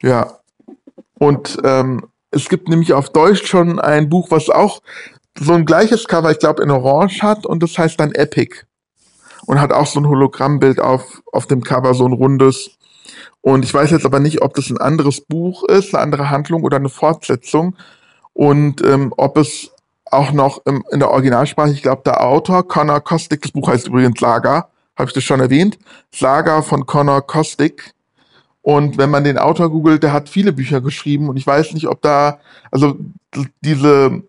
Ja. 0.01 0.39
Und 1.17 1.57
ähm, 1.63 2.07
es 2.31 2.49
gibt 2.49 2.67
nämlich 2.67 2.93
auf 2.93 3.11
Deutsch 3.11 3.47
schon 3.47 3.79
ein 3.79 4.09
Buch, 4.09 4.31
was 4.31 4.49
auch 4.49 4.81
so 5.37 5.53
ein 5.53 5.65
gleiches 5.65 6.07
Cover, 6.07 6.31
ich 6.31 6.39
glaube 6.39 6.63
in 6.63 6.71
Orange 6.71 7.21
hat 7.21 7.45
und 7.45 7.63
das 7.63 7.77
heißt 7.77 7.99
dann 7.99 8.11
Epic. 8.11 8.65
Und 9.49 9.59
hat 9.59 9.73
auch 9.73 9.87
so 9.87 9.99
ein 9.99 10.07
Hologrammbild 10.07 10.79
auf, 10.79 11.23
auf 11.31 11.47
dem 11.47 11.63
Cover, 11.63 11.95
so 11.95 12.05
ein 12.05 12.13
rundes. 12.13 12.77
Und 13.41 13.65
ich 13.65 13.73
weiß 13.73 13.89
jetzt 13.89 14.05
aber 14.05 14.19
nicht, 14.19 14.43
ob 14.43 14.53
das 14.53 14.69
ein 14.69 14.77
anderes 14.77 15.21
Buch 15.21 15.63
ist, 15.63 15.95
eine 15.95 16.03
andere 16.03 16.29
Handlung 16.29 16.61
oder 16.61 16.77
eine 16.77 16.89
Fortsetzung. 16.89 17.75
Und 18.33 18.85
ähm, 18.85 19.11
ob 19.17 19.37
es 19.37 19.71
auch 20.05 20.33
noch 20.33 20.63
im, 20.67 20.83
in 20.91 20.99
der 20.99 21.09
Originalsprache, 21.09 21.71
ich 21.71 21.81
glaube, 21.81 22.03
der 22.05 22.23
Autor, 22.23 22.67
Connor 22.67 23.01
Kostick, 23.01 23.41
das 23.41 23.51
Buch 23.51 23.69
heißt 23.69 23.87
übrigens 23.87 24.21
Lager, 24.21 24.69
habe 24.95 25.09
ich 25.09 25.13
das 25.13 25.23
schon 25.23 25.39
erwähnt, 25.39 25.79
Saga 26.13 26.61
von 26.61 26.85
Connor 26.85 27.25
Kostick. 27.25 27.95
Und 28.61 28.99
wenn 28.99 29.09
man 29.09 29.23
den 29.23 29.39
Autor 29.39 29.71
googelt, 29.71 30.03
der 30.03 30.13
hat 30.13 30.29
viele 30.29 30.53
Bücher 30.53 30.79
geschrieben 30.79 31.27
und 31.27 31.37
ich 31.37 31.47
weiß 31.47 31.73
nicht, 31.73 31.87
ob 31.87 32.03
da, 32.03 32.39
also 32.69 32.97
diese 33.61 34.21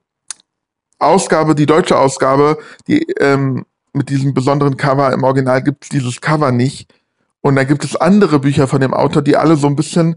Ausgabe, 0.98 1.54
die 1.54 1.66
deutsche 1.66 1.98
Ausgabe, 1.98 2.56
die 2.88 3.02
ähm, 3.18 3.66
mit 3.92 4.08
diesem 4.08 4.34
besonderen 4.34 4.76
Cover 4.76 5.12
im 5.12 5.24
Original 5.24 5.62
gibt 5.62 5.84
es 5.84 5.88
dieses 5.88 6.20
Cover 6.20 6.52
nicht. 6.52 6.92
Und 7.40 7.56
da 7.56 7.64
gibt 7.64 7.84
es 7.84 7.96
andere 7.96 8.38
Bücher 8.38 8.68
von 8.68 8.80
dem 8.80 8.94
Autor, 8.94 9.22
die 9.22 9.36
alle 9.36 9.56
so 9.56 9.66
ein 9.66 9.76
bisschen 9.76 10.16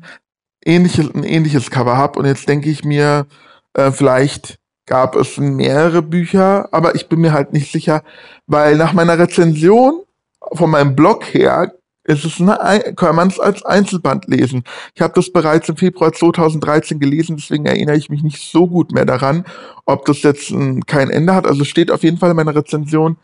ähnliches, 0.65 1.13
ein 1.13 1.23
ähnliches 1.23 1.71
Cover 1.71 1.97
haben. 1.97 2.19
Und 2.19 2.25
jetzt 2.25 2.47
denke 2.49 2.69
ich 2.69 2.83
mir, 2.83 3.27
äh, 3.73 3.91
vielleicht 3.91 4.59
gab 4.85 5.15
es 5.15 5.37
mehrere 5.37 6.01
Bücher, 6.01 6.67
aber 6.71 6.95
ich 6.95 7.07
bin 7.07 7.21
mir 7.21 7.31
halt 7.31 7.53
nicht 7.53 7.71
sicher, 7.71 8.03
weil 8.47 8.75
nach 8.75 8.93
meiner 8.93 9.17
Rezension 9.17 10.03
von 10.51 10.69
meinem 10.69 10.95
Blog 10.95 11.23
her 11.33 11.73
ist 12.05 12.25
es 12.25 12.41
eine, 12.41 12.93
kann 12.95 13.15
man 13.15 13.29
es 13.29 13.39
als 13.39 13.63
Einzelband 13.63 14.27
lesen. 14.27 14.63
Ich 14.93 15.01
habe 15.01 15.13
das 15.15 15.31
bereits 15.31 15.69
im 15.69 15.77
Februar 15.77 16.11
2013 16.11 16.99
gelesen, 16.99 17.37
deswegen 17.37 17.65
erinnere 17.65 17.95
ich 17.95 18.09
mich 18.09 18.23
nicht 18.23 18.51
so 18.51 18.67
gut 18.67 18.91
mehr 18.91 19.05
daran, 19.05 19.45
ob 19.85 20.03
das 20.05 20.21
jetzt 20.21 20.49
ein, 20.49 20.85
kein 20.85 21.09
Ende 21.09 21.33
hat. 21.33 21.47
Also 21.47 21.63
steht 21.63 21.91
auf 21.91 22.03
jeden 22.03 22.17
Fall 22.17 22.31
in 22.31 22.35
meiner 22.35 22.55
Rezension 22.55 23.15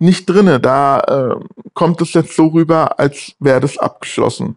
nicht 0.00 0.26
drinne. 0.26 0.60
Da 0.60 1.00
äh, 1.00 1.44
kommt 1.74 2.00
es 2.00 2.14
jetzt 2.14 2.34
so 2.34 2.48
rüber, 2.48 2.98
als 2.98 3.34
wäre 3.38 3.60
das 3.60 3.78
abgeschlossen. 3.78 4.56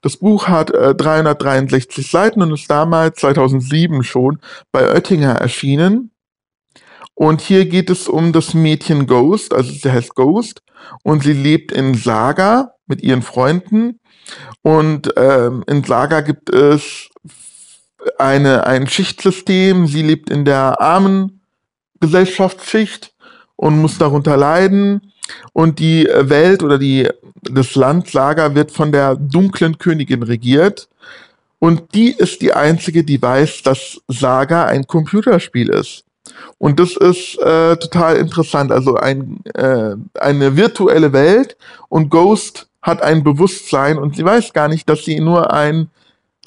Das 0.00 0.16
Buch 0.16 0.48
hat 0.48 0.70
äh, 0.70 0.94
363 0.94 2.10
Seiten 2.10 2.42
und 2.42 2.52
ist 2.52 2.70
damals 2.70 3.20
2007 3.20 4.04
schon 4.04 4.38
bei 4.72 4.88
Oettinger 4.88 5.34
erschienen. 5.34 6.10
Und 7.14 7.40
hier 7.40 7.66
geht 7.66 7.90
es 7.90 8.08
um 8.08 8.32
das 8.32 8.52
Mädchen 8.52 9.06
Ghost, 9.06 9.54
also 9.54 9.72
sie 9.72 9.90
heißt 9.90 10.14
Ghost 10.14 10.62
und 11.02 11.22
sie 11.22 11.32
lebt 11.32 11.72
in 11.72 11.94
Saga 11.94 12.72
mit 12.86 13.02
ihren 13.02 13.22
Freunden. 13.22 14.00
Und 14.62 15.14
ähm, 15.16 15.64
in 15.66 15.82
Saga 15.82 16.20
gibt 16.20 16.50
es 16.50 17.08
eine, 18.18 18.66
ein 18.66 18.86
Schichtsystem. 18.86 19.86
Sie 19.86 20.02
lebt 20.02 20.30
in 20.30 20.44
der 20.44 20.80
armen 20.80 21.40
Gesellschaftsschicht 22.00 23.14
und 23.56 23.78
muss 23.80 23.98
darunter 23.98 24.36
leiden. 24.36 25.12
Und 25.52 25.78
die 25.78 26.06
Welt 26.06 26.62
oder 26.62 26.78
die, 26.78 27.08
das 27.42 27.74
Land 27.74 28.08
Saga 28.08 28.54
wird 28.54 28.70
von 28.70 28.92
der 28.92 29.16
dunklen 29.16 29.78
Königin 29.78 30.22
regiert. 30.22 30.88
Und 31.58 31.94
die 31.94 32.12
ist 32.12 32.42
die 32.42 32.52
einzige, 32.52 33.02
die 33.02 33.20
weiß, 33.20 33.62
dass 33.62 34.00
Saga 34.08 34.66
ein 34.66 34.86
Computerspiel 34.86 35.70
ist. 35.70 36.04
Und 36.58 36.80
das 36.80 36.96
ist 36.96 37.38
äh, 37.40 37.76
total 37.76 38.16
interessant. 38.16 38.72
Also 38.72 38.96
ein, 38.96 39.40
äh, 39.54 39.94
eine 40.18 40.56
virtuelle 40.56 41.12
Welt 41.12 41.56
und 41.88 42.10
Ghost 42.10 42.68
hat 42.82 43.02
ein 43.02 43.24
Bewusstsein 43.24 43.98
und 43.98 44.16
sie 44.16 44.24
weiß 44.24 44.52
gar 44.52 44.68
nicht, 44.68 44.88
dass 44.88 45.04
sie 45.04 45.18
nur 45.20 45.52
ein, 45.52 45.88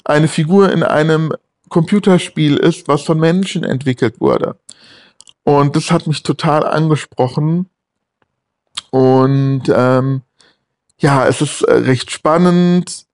eine 0.04 0.28
Figur 0.28 0.72
in 0.72 0.82
einem 0.82 1.32
Computerspiel 1.68 2.56
ist, 2.56 2.88
was 2.88 3.02
von 3.02 3.18
Menschen 3.18 3.62
entwickelt 3.62 4.20
wurde. 4.20 4.56
Und 5.44 5.76
das 5.76 5.90
hat 5.90 6.06
mich 6.06 6.22
total 6.22 6.64
angesprochen. 6.66 7.68
Und 8.90 9.62
ähm, 9.74 10.22
ja, 10.98 11.26
es 11.26 11.40
ist 11.40 11.62
äh, 11.62 11.72
recht 11.72 12.10
spannend. 12.10 13.04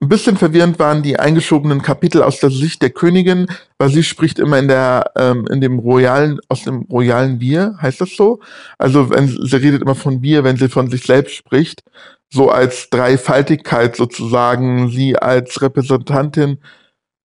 Ein 0.00 0.08
bisschen 0.08 0.36
verwirrend 0.36 0.80
waren 0.80 1.04
die 1.04 1.20
eingeschobenen 1.20 1.80
Kapitel 1.80 2.24
aus 2.24 2.40
der 2.40 2.50
Sicht 2.50 2.82
der 2.82 2.90
Königin, 2.90 3.46
weil 3.78 3.88
sie 3.90 4.02
spricht 4.02 4.40
immer 4.40 4.58
in 4.58 4.66
der, 4.66 5.12
ähm, 5.16 5.46
in 5.48 5.60
dem 5.60 5.78
royalen, 5.78 6.40
aus 6.48 6.64
dem 6.64 6.82
royalen 6.90 7.38
Wir, 7.38 7.76
heißt 7.80 8.00
das 8.00 8.16
so? 8.16 8.40
Also 8.78 9.10
wenn 9.10 9.28
sie 9.28 9.56
redet 9.56 9.82
immer 9.82 9.94
von 9.94 10.20
Wir, 10.20 10.42
wenn 10.42 10.56
sie 10.56 10.68
von 10.68 10.90
sich 10.90 11.04
selbst 11.04 11.36
spricht, 11.36 11.84
so 12.30 12.50
als 12.50 12.90
Dreifaltigkeit 12.90 13.94
sozusagen, 13.94 14.90
sie 14.90 15.16
als 15.16 15.62
Repräsentantin 15.62 16.58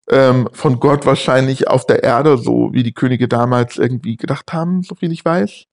ähm, 0.09 0.49
von 0.53 0.79
Gott 0.79 1.05
wahrscheinlich 1.05 1.67
auf 1.67 1.85
der 1.85 2.03
Erde, 2.03 2.37
so 2.37 2.71
wie 2.73 2.83
die 2.83 2.93
Könige 2.93 3.27
damals 3.27 3.77
irgendwie 3.77 4.17
gedacht 4.17 4.53
haben, 4.53 4.83
so 4.83 4.95
viel 4.95 5.11
ich 5.11 5.25
weiß. 5.25 5.65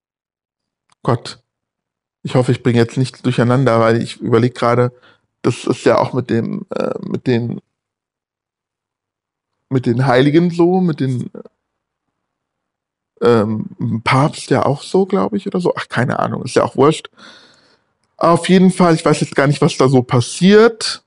Gott. 1.03 1.39
Ich 2.23 2.35
hoffe, 2.35 2.51
ich 2.51 2.63
bringe 2.63 2.79
jetzt 2.79 2.97
nichts 2.97 3.21
durcheinander, 3.21 3.79
weil 3.79 4.01
ich 4.01 4.21
überlege 4.21 4.53
gerade, 4.53 4.93
das 5.41 5.65
ist 5.65 5.85
ja 5.85 5.99
auch 5.99 6.13
mit 6.13 6.29
dem, 6.29 6.65
äh, 6.73 6.93
mit 7.01 7.27
den, 7.27 7.61
mit 9.69 9.85
den 9.85 10.05
Heiligen 10.07 10.49
so, 10.49 10.79
mit 10.79 11.01
den 11.01 11.29
ähm, 13.21 14.01
Papst 14.03 14.49
ja 14.49 14.65
auch 14.65 14.81
so, 14.81 15.05
glaube 15.05 15.37
ich, 15.37 15.47
oder 15.47 15.59
so. 15.59 15.73
Ach, 15.75 15.87
keine 15.89 16.19
Ahnung, 16.19 16.43
ist 16.43 16.55
ja 16.55 16.63
auch 16.63 16.75
wurscht. 16.75 17.09
Auf 18.17 18.47
jeden 18.47 18.71
Fall, 18.71 18.95
ich 18.95 19.03
weiß 19.03 19.19
jetzt 19.21 19.35
gar 19.35 19.47
nicht, 19.47 19.61
was 19.61 19.77
da 19.77 19.89
so 19.89 20.01
passiert. 20.01 21.03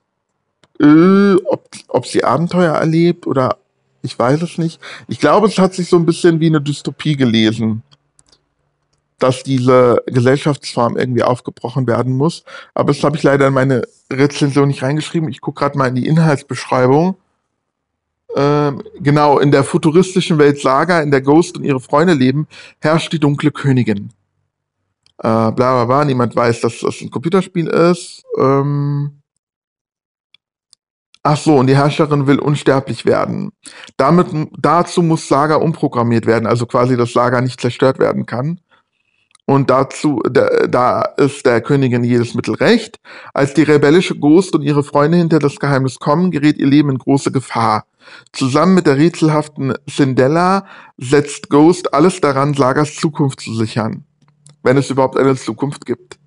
Äh, 0.79 1.35
ob, 1.45 1.69
ob 1.87 2.05
sie 2.05 2.23
Abenteuer 2.23 2.75
erlebt 2.75 3.27
oder 3.27 3.57
ich 4.01 4.17
weiß 4.17 4.41
es 4.41 4.57
nicht. 4.57 4.79
Ich 5.07 5.19
glaube, 5.19 5.47
es 5.47 5.57
hat 5.57 5.73
sich 5.73 5.89
so 5.89 5.97
ein 5.97 6.05
bisschen 6.05 6.39
wie 6.39 6.47
eine 6.47 6.61
Dystopie 6.61 7.15
gelesen 7.15 7.83
dass 9.19 9.43
diese 9.43 10.03
Gesellschaftsform 10.05 10.97
irgendwie 10.97 11.23
aufgebrochen 11.23 11.87
werden 11.87 12.15
muss. 12.15 12.43
Aber 12.73 12.93
das 12.93 13.03
habe 13.03 13.17
ich 13.17 13.23
leider 13.23 13.47
in 13.47 13.53
meine 13.53 13.83
Rezension 14.11 14.67
nicht 14.67 14.83
reingeschrieben. 14.83 15.29
Ich 15.29 15.41
gucke 15.41 15.59
gerade 15.59 15.77
mal 15.77 15.87
in 15.87 15.95
die 15.95 16.07
Inhaltsbeschreibung. 16.07 17.17
Ähm, 18.35 18.83
genau, 18.99 19.39
in 19.39 19.51
der 19.51 19.63
futuristischen 19.63 20.37
Welt 20.37 20.59
Saga, 20.59 21.01
in 21.01 21.11
der 21.11 21.21
Ghost 21.21 21.57
und 21.57 21.63
ihre 21.63 21.79
Freunde 21.79 22.13
leben, 22.13 22.47
herrscht 22.79 23.11
die 23.11 23.19
dunkle 23.19 23.51
Königin. 23.51 24.09
Äh, 25.17 25.23
bla 25.23 25.51
bla 25.51 25.85
bla, 25.85 26.05
niemand 26.05 26.35
weiß, 26.35 26.61
dass 26.61 26.81
das 26.81 27.01
ein 27.01 27.09
Computerspiel 27.09 27.67
ist. 27.67 28.23
Ähm, 28.37 29.13
Ach 31.29 31.35
so, 31.35 31.57
und 31.57 31.67
die 31.67 31.75
Herrscherin 31.75 32.25
will 32.25 32.39
unsterblich 32.39 33.05
werden. 33.05 33.51
Damit, 33.97 34.27
dazu 34.57 35.03
muss 35.03 35.27
Saga 35.27 35.55
umprogrammiert 35.55 36.25
werden, 36.25 36.47
also 36.47 36.65
quasi 36.65 36.95
das 36.95 37.11
Saga 37.11 37.41
nicht 37.41 37.59
zerstört 37.59 37.99
werden 37.99 38.25
kann. 38.25 38.61
Und 39.45 39.69
dazu, 39.69 40.21
da, 40.31 40.47
da 40.69 41.01
ist 41.17 41.45
der 41.45 41.59
Königin 41.59 42.05
jedes 42.05 42.33
Mittel 42.33 42.55
recht. 42.55 43.01
Als 43.33 43.53
die 43.53 43.63
rebellische 43.63 44.17
Ghost 44.17 44.55
und 44.55 44.61
ihre 44.61 44.85
Freunde 44.85 45.17
hinter 45.17 45.39
das 45.39 45.59
Geheimnis 45.59 45.99
kommen, 45.99 46.31
gerät 46.31 46.57
ihr 46.59 46.67
Leben 46.67 46.91
in 46.91 46.97
große 46.97 47.33
Gefahr. 47.33 47.83
Zusammen 48.31 48.75
mit 48.75 48.87
der 48.87 48.95
rätselhaften 48.95 49.73
Cinderella 49.89 50.65
setzt 50.97 51.49
Ghost 51.49 51.93
alles 51.93 52.21
daran, 52.21 52.53
Sagas 52.53 52.95
Zukunft 52.95 53.41
zu 53.41 53.53
sichern. 53.53 54.05
Wenn 54.63 54.77
es 54.77 54.89
überhaupt 54.89 55.17
eine 55.17 55.35
Zukunft 55.35 55.85
gibt. 55.85 56.19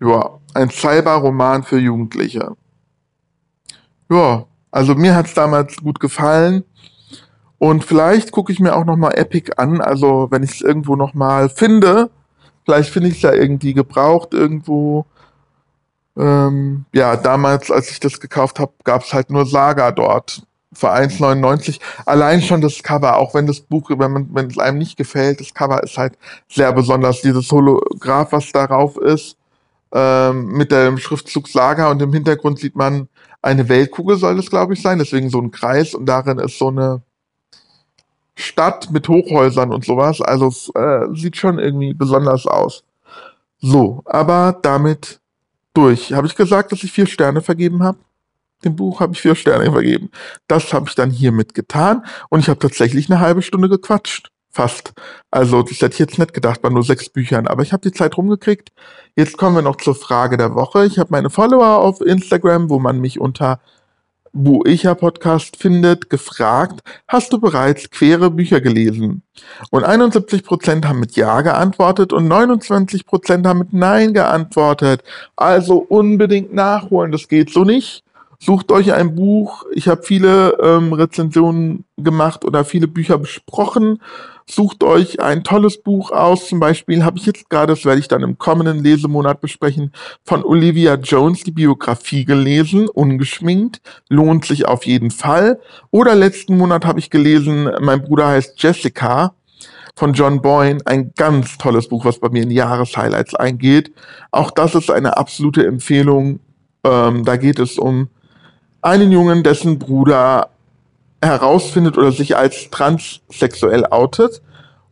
Ja, 0.00 0.38
ein 0.54 0.70
Cyber-Roman 0.70 1.64
für 1.64 1.78
Jugendliche. 1.78 2.56
Ja, 4.10 4.46
also 4.70 4.94
mir 4.94 5.14
hat's 5.14 5.34
damals 5.34 5.76
gut 5.76 6.00
gefallen. 6.00 6.64
Und 7.58 7.84
vielleicht 7.84 8.30
gucke 8.30 8.52
ich 8.52 8.60
mir 8.60 8.76
auch 8.76 8.84
nochmal 8.84 9.18
Epic 9.18 9.52
an. 9.56 9.80
Also 9.80 10.28
wenn 10.30 10.42
ich 10.42 10.52
es 10.52 10.60
irgendwo 10.60 10.96
nochmal 10.96 11.48
finde, 11.48 12.10
vielleicht 12.64 12.90
finde 12.90 13.08
ich 13.08 13.16
es 13.16 13.22
ja 13.22 13.32
irgendwie 13.32 13.74
gebraucht 13.74 14.32
irgendwo. 14.32 15.06
Ähm, 16.16 16.84
ja, 16.92 17.16
damals, 17.16 17.70
als 17.70 17.90
ich 17.90 18.00
das 18.00 18.20
gekauft 18.20 18.58
habe, 18.58 18.72
gab 18.84 19.02
es 19.02 19.12
halt 19.12 19.30
nur 19.30 19.46
Saga 19.46 19.90
dort. 19.90 20.42
Für 20.72 20.92
1,99. 20.92 21.80
Allein 22.04 22.42
schon 22.42 22.60
das 22.60 22.82
Cover, 22.82 23.16
auch 23.16 23.34
wenn 23.34 23.46
das 23.46 23.60
Buch, 23.60 23.90
wenn, 23.90 24.28
wenn 24.34 24.46
es 24.46 24.58
einem 24.58 24.78
nicht 24.78 24.96
gefällt, 24.96 25.40
das 25.40 25.54
Cover 25.54 25.82
ist 25.82 25.96
halt 25.96 26.16
sehr 26.48 26.72
besonders. 26.72 27.22
Dieses 27.22 27.50
Holograph, 27.50 28.32
was 28.32 28.52
darauf 28.52 28.96
ist, 28.98 29.36
ähm, 29.92 30.46
mit 30.48 30.72
dem 30.72 30.98
Schriftzug 30.98 31.48
Saga 31.48 31.90
und 31.90 32.02
im 32.02 32.12
Hintergrund 32.12 32.58
sieht 32.58 32.76
man 32.76 33.08
eine 33.42 33.68
Weltkugel, 33.68 34.16
soll 34.16 34.36
das, 34.36 34.50
glaube 34.50 34.74
ich, 34.74 34.82
sein. 34.82 34.98
Deswegen 34.98 35.30
so 35.30 35.40
ein 35.40 35.50
Kreis 35.50 35.94
und 35.94 36.06
darin 36.06 36.38
ist 36.38 36.58
so 36.58 36.68
eine 36.68 37.02
Stadt 38.34 38.90
mit 38.90 39.08
Hochhäusern 39.08 39.72
und 39.72 39.84
sowas. 39.84 40.20
Also 40.20 40.48
es 40.48 40.70
äh, 40.74 41.06
sieht 41.14 41.36
schon 41.36 41.58
irgendwie 41.58 41.94
besonders 41.94 42.46
aus. 42.46 42.84
So, 43.60 44.02
aber 44.06 44.58
damit 44.62 45.20
durch. 45.74 46.12
Habe 46.12 46.26
ich 46.26 46.36
gesagt, 46.36 46.72
dass 46.72 46.82
ich 46.82 46.92
vier 46.92 47.06
Sterne 47.06 47.42
vergeben 47.42 47.82
habe? 47.82 47.98
Dem 48.64 48.76
Buch 48.76 49.00
habe 49.00 49.12
ich 49.12 49.20
vier 49.20 49.34
Sterne 49.34 49.70
vergeben. 49.70 50.10
Das 50.48 50.72
habe 50.72 50.88
ich 50.88 50.94
dann 50.94 51.10
hiermit 51.10 51.54
getan 51.54 52.04
und 52.28 52.40
ich 52.40 52.48
habe 52.48 52.58
tatsächlich 52.58 53.10
eine 53.10 53.20
halbe 53.20 53.42
Stunde 53.42 53.68
gequatscht. 53.68 54.30
Fast. 54.50 54.92
Also, 55.30 55.62
das 55.62 55.80
hätte 55.80 55.92
ich 55.92 55.98
jetzt 55.98 56.18
nicht 56.18 56.34
gedacht 56.34 56.62
bei 56.62 56.70
nur 56.70 56.82
sechs 56.82 57.08
Büchern, 57.08 57.46
aber 57.46 57.62
ich 57.62 57.72
habe 57.72 57.88
die 57.88 57.96
Zeit 57.96 58.16
rumgekriegt. 58.16 58.72
Jetzt 59.14 59.36
kommen 59.36 59.56
wir 59.56 59.62
noch 59.62 59.76
zur 59.76 59.94
Frage 59.94 60.36
der 60.36 60.54
Woche. 60.54 60.86
Ich 60.86 60.98
habe 60.98 61.10
meine 61.10 61.30
Follower 61.30 61.78
auf 61.78 62.00
Instagram, 62.00 62.70
wo 62.70 62.78
man 62.78 63.00
mich 63.00 63.20
unter 63.20 63.60
Buecher 64.32 64.94
Podcast 64.94 65.56
findet, 65.56 66.10
gefragt, 66.10 66.80
hast 67.06 67.32
du 67.32 67.40
bereits 67.40 67.90
quere 67.90 68.30
Bücher 68.30 68.60
gelesen? 68.60 69.22
Und 69.70 69.84
71% 69.84 70.84
haben 70.86 71.00
mit 71.00 71.16
Ja 71.16 71.40
geantwortet 71.40 72.12
und 72.12 72.28
29% 72.30 73.46
haben 73.46 73.58
mit 73.58 73.72
Nein 73.72 74.14
geantwortet. 74.14 75.02
Also 75.36 75.78
unbedingt 75.78 76.54
nachholen, 76.54 77.12
das 77.12 77.28
geht 77.28 77.50
so 77.50 77.64
nicht. 77.64 78.04
Sucht 78.40 78.70
euch 78.70 78.92
ein 78.92 79.16
Buch. 79.16 79.64
Ich 79.72 79.88
habe 79.88 80.04
viele 80.04 80.56
ähm, 80.62 80.92
Rezensionen 80.92 81.84
gemacht 81.96 82.44
oder 82.44 82.64
viele 82.64 82.86
Bücher 82.86 83.18
besprochen. 83.18 84.00
Sucht 84.50 84.82
euch 84.82 85.20
ein 85.20 85.44
tolles 85.44 85.82
Buch 85.82 86.10
aus. 86.10 86.48
Zum 86.48 86.58
Beispiel 86.58 87.04
habe 87.04 87.18
ich 87.18 87.26
jetzt 87.26 87.50
gerade, 87.50 87.74
das 87.74 87.84
werde 87.84 88.00
ich 88.00 88.08
dann 88.08 88.22
im 88.22 88.38
kommenden 88.38 88.82
Lesemonat 88.82 89.42
besprechen, 89.42 89.92
von 90.24 90.42
Olivia 90.42 90.94
Jones 90.94 91.44
die 91.44 91.50
Biografie 91.50 92.24
gelesen, 92.24 92.88
ungeschminkt. 92.88 93.82
Lohnt 94.08 94.46
sich 94.46 94.66
auf 94.66 94.86
jeden 94.86 95.10
Fall. 95.10 95.60
Oder 95.90 96.14
letzten 96.14 96.56
Monat 96.56 96.86
habe 96.86 96.98
ich 96.98 97.10
gelesen, 97.10 97.70
mein 97.80 98.02
Bruder 98.02 98.28
heißt 98.28 98.54
Jessica 98.62 99.34
von 99.94 100.14
John 100.14 100.40
Boyne. 100.40 100.80
Ein 100.86 101.12
ganz 101.14 101.58
tolles 101.58 101.88
Buch, 101.88 102.06
was 102.06 102.18
bei 102.18 102.30
mir 102.30 102.42
in 102.42 102.50
Jahreshighlights 102.50 103.34
eingeht. 103.34 103.92
Auch 104.30 104.50
das 104.50 104.74
ist 104.74 104.90
eine 104.90 105.18
absolute 105.18 105.66
Empfehlung. 105.66 106.40
Ähm, 106.84 107.24
da 107.26 107.36
geht 107.36 107.58
es 107.58 107.76
um 107.76 108.08
einen 108.80 109.12
Jungen, 109.12 109.42
dessen 109.42 109.78
Bruder 109.78 110.48
herausfindet 111.22 111.98
oder 111.98 112.12
sich 112.12 112.36
als 112.36 112.70
transsexuell 112.70 113.86
outet. 113.86 114.42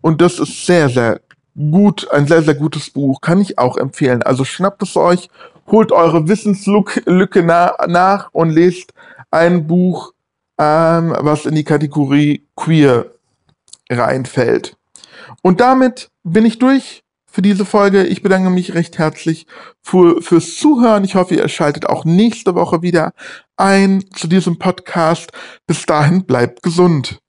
Und 0.01 0.21
das 0.21 0.39
ist 0.39 0.67
sehr, 0.67 0.89
sehr 0.89 1.21
gut, 1.57 2.11
ein 2.11 2.27
sehr, 2.27 2.43
sehr 2.43 2.55
gutes 2.55 2.91
Buch, 2.91 3.21
kann 3.21 3.41
ich 3.41 3.59
auch 3.59 3.77
empfehlen. 3.77 4.23
Also 4.23 4.45
schnappt 4.45 4.83
es 4.83 4.97
euch, 4.97 5.29
holt 5.69 5.93
eure 5.93 6.29
Wissenslücke 6.29 7.43
na 7.43 7.75
nach 7.87 8.29
und 8.33 8.51
lest 8.51 8.93
ein 9.31 9.67
Buch, 9.67 10.12
ähm, 10.59 11.15
was 11.19 11.47
in 11.47 11.55
die 11.55 11.65
Kategorie 11.65 12.47
Queer 12.57 13.07
reinfällt. 13.91 14.77
Und 15.43 15.61
damit 15.61 16.11
bin 16.25 16.45
ich 16.45 16.59
durch 16.59 17.03
für 17.37 17.42
diese 17.42 17.66
Folge. 17.66 18.07
Ich 18.07 18.22
bedanke 18.22 18.49
mich 18.49 18.72
recht 18.72 18.96
herzlich 18.96 19.46
für, 19.83 20.22
fürs 20.22 20.57
Zuhören. 20.57 21.05
Ich 21.05 21.16
hoffe, 21.16 21.35
ihr 21.35 21.46
schaltet 21.49 21.85
auch 21.85 22.07
nächste 22.07 22.55
Woche 22.55 22.81
wieder 22.81 23.12
ein 23.59 24.03
zu 24.14 24.27
diesem 24.27 24.59
Podcast. 24.59 25.33
Bis 25.66 25.85
dahin 25.85 26.25
bleibt 26.25 26.62
gesund. 26.62 27.20